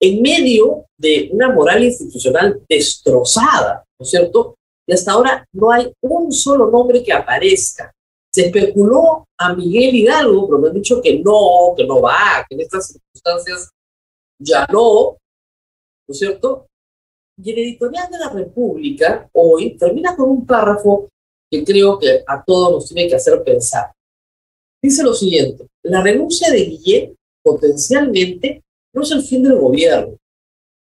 en 0.00 0.22
medio 0.22 0.86
de 0.96 1.28
una 1.32 1.52
moral 1.52 1.82
institucional 1.84 2.62
destrozada, 2.68 3.84
¿no 3.98 4.04
es 4.04 4.10
cierto? 4.10 4.56
Y 4.86 4.92
hasta 4.92 5.12
ahora 5.12 5.46
no 5.52 5.70
hay 5.70 5.92
un 6.02 6.32
solo 6.32 6.70
nombre 6.70 7.02
que 7.02 7.12
aparezca. 7.12 7.92
Se 8.32 8.46
especuló 8.46 9.26
a 9.38 9.54
Miguel 9.54 9.94
Hidalgo, 9.94 10.46
pero 10.46 10.58
me 10.60 10.68
han 10.68 10.74
dicho 10.74 11.00
que 11.02 11.18
no, 11.18 11.74
que 11.76 11.86
no 11.86 12.00
va, 12.00 12.44
que 12.48 12.54
en 12.54 12.60
estas 12.60 12.88
circunstancias 12.88 13.70
ya 14.40 14.66
no, 14.70 15.16
¿no 16.06 16.12
es 16.12 16.18
cierto? 16.18 16.66
Y 17.42 17.50
el 17.50 17.58
editorial 17.58 18.10
de 18.10 18.18
la 18.18 18.30
República 18.30 19.28
hoy 19.32 19.76
termina 19.76 20.16
con 20.16 20.30
un 20.30 20.46
párrafo 20.46 21.08
que 21.50 21.64
creo 21.64 21.98
que 21.98 22.22
a 22.26 22.42
todos 22.44 22.72
nos 22.72 22.88
tiene 22.88 23.08
que 23.08 23.16
hacer 23.16 23.42
pensar. 23.42 23.92
Dice 24.82 25.02
lo 25.02 25.14
siguiente, 25.14 25.66
la 25.84 26.02
renuncia 26.02 26.50
de 26.50 26.64
Guillén 26.64 27.16
potencialmente 27.42 28.62
no 28.94 29.02
es 29.02 29.10
el 29.10 29.22
fin 29.22 29.42
del 29.42 29.58
gobierno, 29.58 30.18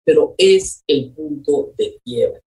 pero 0.05 0.35
es 0.37 0.83
el 0.87 1.11
punto 1.13 1.73
de 1.77 1.99
quiebre. 2.03 2.41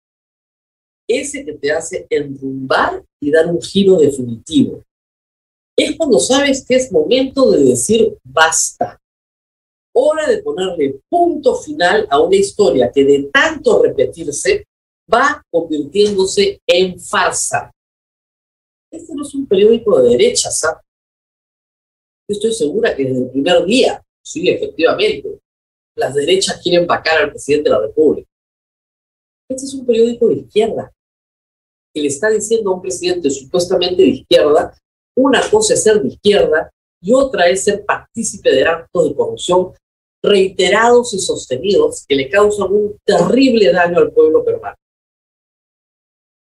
Ese 1.10 1.46
que 1.46 1.54
te 1.54 1.72
hace 1.72 2.06
enrumbar 2.10 3.04
y 3.22 3.32
dar 3.32 3.48
un 3.48 3.62
giro 3.62 3.98
definitivo. 3.98 4.84
es 5.78 5.96
cuando 5.96 6.20
sabes 6.20 6.66
que 6.66 6.76
es 6.76 6.92
momento 6.92 7.52
de 7.52 7.64
decir 7.64 8.18
basta. 8.24 9.00
Hora 9.94 10.28
de 10.28 10.44
ponerle 10.44 11.00
punto 11.10 11.56
final 11.56 12.08
a 12.10 12.20
una 12.20 12.36
historia 12.36 12.92
que 12.92 13.04
de 13.04 13.30
tanto 13.32 13.82
repetirse 13.82 14.66
va 15.12 15.42
convirtiéndose 15.50 16.62
en 16.68 17.00
farsa. 17.00 17.72
Este 18.92 19.14
no 19.16 19.24
es 19.24 19.34
un 19.34 19.48
periódico 19.48 20.02
de 20.02 20.10
derecha, 20.10 20.52
¿sabes? 20.52 20.84
estoy 22.28 22.54
segura 22.54 22.96
que 22.96 23.06
desde 23.06 23.24
el 23.24 23.30
primer 23.30 23.66
día, 23.66 24.04
sí, 24.28 24.50
efectivamente, 24.50 25.40
las 25.96 26.14
derechas 26.14 26.62
quieren 26.62 26.86
vacar 26.86 27.24
al 27.24 27.32
presidente 27.32 27.70
de 27.70 27.76
la 27.76 27.82
República. 27.82 28.30
Este 29.50 29.66
es 29.66 29.74
un 29.74 29.86
periódico 29.86 30.28
de 30.28 30.36
izquierda 30.36 30.92
que 31.94 32.02
le 32.02 32.08
está 32.10 32.30
diciendo 32.30 32.70
a 32.70 32.76
un 32.76 32.82
presidente 32.82 33.30
supuestamente 33.30 34.02
de 34.02 34.10
izquierda, 34.10 34.78
una 35.16 35.42
cosa 35.50 35.74
es 35.74 35.84
ser 35.84 36.02
de 36.02 36.10
izquierda 36.10 36.70
y 37.02 37.14
otra 37.14 37.48
es 37.48 37.64
ser 37.64 37.86
partícipe 37.86 38.52
de 38.52 38.66
actos 38.66 39.10
de 39.10 39.16
corrupción 39.16 39.74
reiterados 40.22 41.14
y 41.14 41.20
sostenidos 41.20 42.06
que 42.08 42.16
le 42.16 42.30
causan 42.30 42.72
un 42.72 42.98
terrible 43.06 43.72
daño 43.72 44.00
al 44.00 44.12
pueblo 44.12 44.44
peruano. 44.44 44.76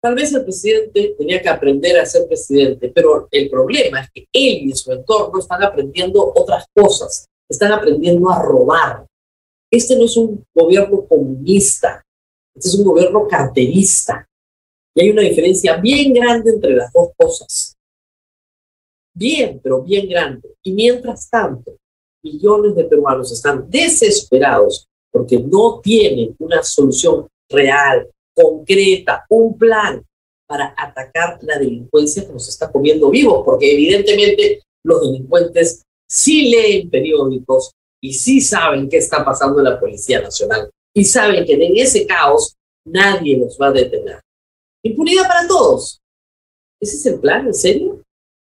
Tal 0.01 0.13
vez 0.13 0.33
el 0.33 0.43
presidente 0.43 1.15
tenía 1.17 1.41
que 1.41 1.49
aprender 1.49 1.97
a 1.99 2.05
ser 2.05 2.27
presidente, 2.27 2.91
pero 2.93 3.27
el 3.31 3.49
problema 3.49 4.01
es 4.01 4.09
que 4.13 4.27
él 4.31 4.69
y 4.69 4.75
su 4.75 4.91
entorno 4.91 5.39
están 5.39 5.63
aprendiendo 5.63 6.33
otras 6.35 6.65
cosas, 6.75 7.27
están 7.49 7.71
aprendiendo 7.71 8.29
a 8.29 8.41
robar. 8.41 9.05
Este 9.71 9.95
no 9.95 10.05
es 10.05 10.15
un 10.17 10.45
gobierno 10.53 11.05
comunista, 11.05 12.03
este 12.55 12.69
es 12.69 12.75
un 12.75 12.85
gobierno 12.85 13.27
carterista. 13.27 14.27
Y 14.95 15.01
hay 15.01 15.09
una 15.11 15.21
diferencia 15.21 15.77
bien 15.77 16.13
grande 16.13 16.51
entre 16.51 16.75
las 16.75 16.91
dos 16.91 17.09
cosas. 17.15 17.75
Bien, 19.13 19.59
pero 19.61 19.81
bien 19.81 20.07
grande. 20.09 20.55
Y 20.63 20.73
mientras 20.73 21.29
tanto, 21.29 21.77
millones 22.23 22.75
de 22.75 22.85
peruanos 22.85 23.31
están 23.31 23.69
desesperados 23.69 24.87
porque 25.11 25.39
no 25.39 25.79
tienen 25.81 26.35
una 26.39 26.63
solución 26.63 27.27
real, 27.49 28.09
concreta, 28.35 29.25
un 29.29 29.57
plan 29.57 30.03
para 30.47 30.73
atacar 30.77 31.39
la 31.41 31.57
delincuencia 31.57 32.25
que 32.25 32.33
nos 32.33 32.47
está 32.47 32.71
comiendo 32.71 33.09
vivos, 33.09 33.43
porque 33.43 33.73
evidentemente 33.73 34.61
los 34.83 35.01
delincuentes 35.01 35.83
sí 36.09 36.49
leen 36.49 36.89
periódicos 36.89 37.71
y 38.01 38.13
sí 38.13 38.41
saben 38.41 38.89
qué 38.89 38.97
está 38.97 39.23
pasando 39.25 39.59
en 39.59 39.65
la 39.65 39.79
Policía 39.79 40.21
Nacional 40.21 40.69
y 40.95 41.03
saben 41.05 41.45
que 41.45 41.53
en 41.53 41.77
ese 41.77 42.05
caos 42.05 42.55
nadie 42.85 43.37
los 43.37 43.57
va 43.59 43.67
a 43.67 43.71
detener. 43.71 44.21
Impunidad 44.83 45.27
para 45.27 45.47
todos. 45.47 45.99
¿Ese 46.79 46.95
es 46.95 47.05
el 47.07 47.19
plan? 47.19 47.47
¿En 47.47 47.53
serio? 47.53 48.03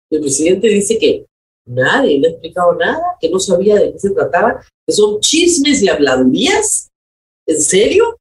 El 0.10 0.22
presidente 0.22 0.68
dice 0.68 0.98
que 0.98 1.26
nadie 1.66 2.20
le 2.20 2.28
ha 2.28 2.32
explicado 2.32 2.74
nada, 2.74 3.18
que 3.20 3.30
no 3.30 3.40
sabía 3.40 3.76
de 3.76 3.92
qué 3.92 4.00
se 4.00 4.12
trataba, 4.12 4.64
que 4.86 4.94
son 4.94 5.20
chismes 5.20 5.82
y 5.82 5.90
habladurías. 5.90 6.90
¿En 7.46 7.62
serio? 7.62 8.18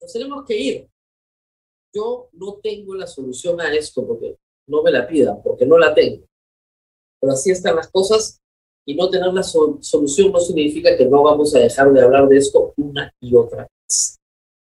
Nos 0.00 0.12
tenemos 0.12 0.44
que 0.46 0.56
ir. 0.56 0.88
Yo 1.94 2.28
no 2.32 2.54
tengo 2.62 2.94
la 2.94 3.06
solución 3.06 3.60
a 3.60 3.72
esto 3.74 4.06
porque 4.06 4.36
no 4.66 4.82
me 4.82 4.90
la 4.90 5.06
pidan, 5.06 5.42
porque 5.42 5.66
no 5.66 5.78
la 5.78 5.94
tengo. 5.94 6.26
Pero 7.22 7.34
así 7.34 7.52
están 7.52 7.76
las 7.76 7.88
cosas 7.88 8.40
y 8.84 8.96
no 8.96 9.08
tener 9.08 9.32
la 9.32 9.44
solución 9.44 10.32
no 10.32 10.40
significa 10.40 10.96
que 10.96 11.06
no 11.06 11.22
vamos 11.22 11.54
a 11.54 11.60
dejar 11.60 11.92
de 11.92 12.02
hablar 12.02 12.28
de 12.28 12.36
esto 12.36 12.74
una 12.76 13.12
y 13.20 13.36
otra 13.36 13.68
vez. 13.86 14.18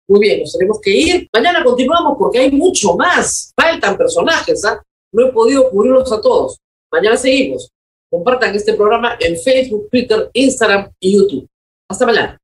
Muy 0.09 0.21
bien, 0.21 0.41
nos 0.41 0.53
tenemos 0.53 0.81
que 0.81 0.91
ir. 0.91 1.29
Mañana 1.33 1.63
continuamos 1.63 2.19
porque 2.19 2.41
hay 2.41 2.51
mucho 2.51 2.97
más. 2.97 3.53
Faltan 3.55 3.97
personajes, 3.97 4.65
¿ah? 4.65 4.83
No 5.13 5.29
he 5.29 5.33
podido 5.33 5.71
cubrirlos 5.71 6.11
a 6.11 6.21
todos. 6.21 6.59
Mañana 6.93 7.17
seguimos. 7.17 7.71
Compartan 8.11 8.57
este 8.57 8.75
programa 8.75 9.17
en 9.21 9.39
Facebook, 9.39 9.89
Twitter, 9.89 10.29
Instagram 10.33 10.91
y 10.99 11.17
YouTube. 11.17 11.49
Hasta 11.89 12.07
mañana. 12.07 12.37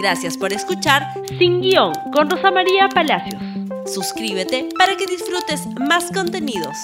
Gracias 0.00 0.38
por 0.38 0.52
escuchar 0.52 1.02
Sin 1.38 1.60
Guión 1.60 1.92
con 2.12 2.30
Rosa 2.30 2.52
María 2.52 2.88
Palacios. 2.88 3.42
Suscríbete 3.84 4.68
para 4.78 4.96
que 4.96 5.06
disfrutes 5.06 5.66
más 5.80 6.12
contenidos. 6.12 6.76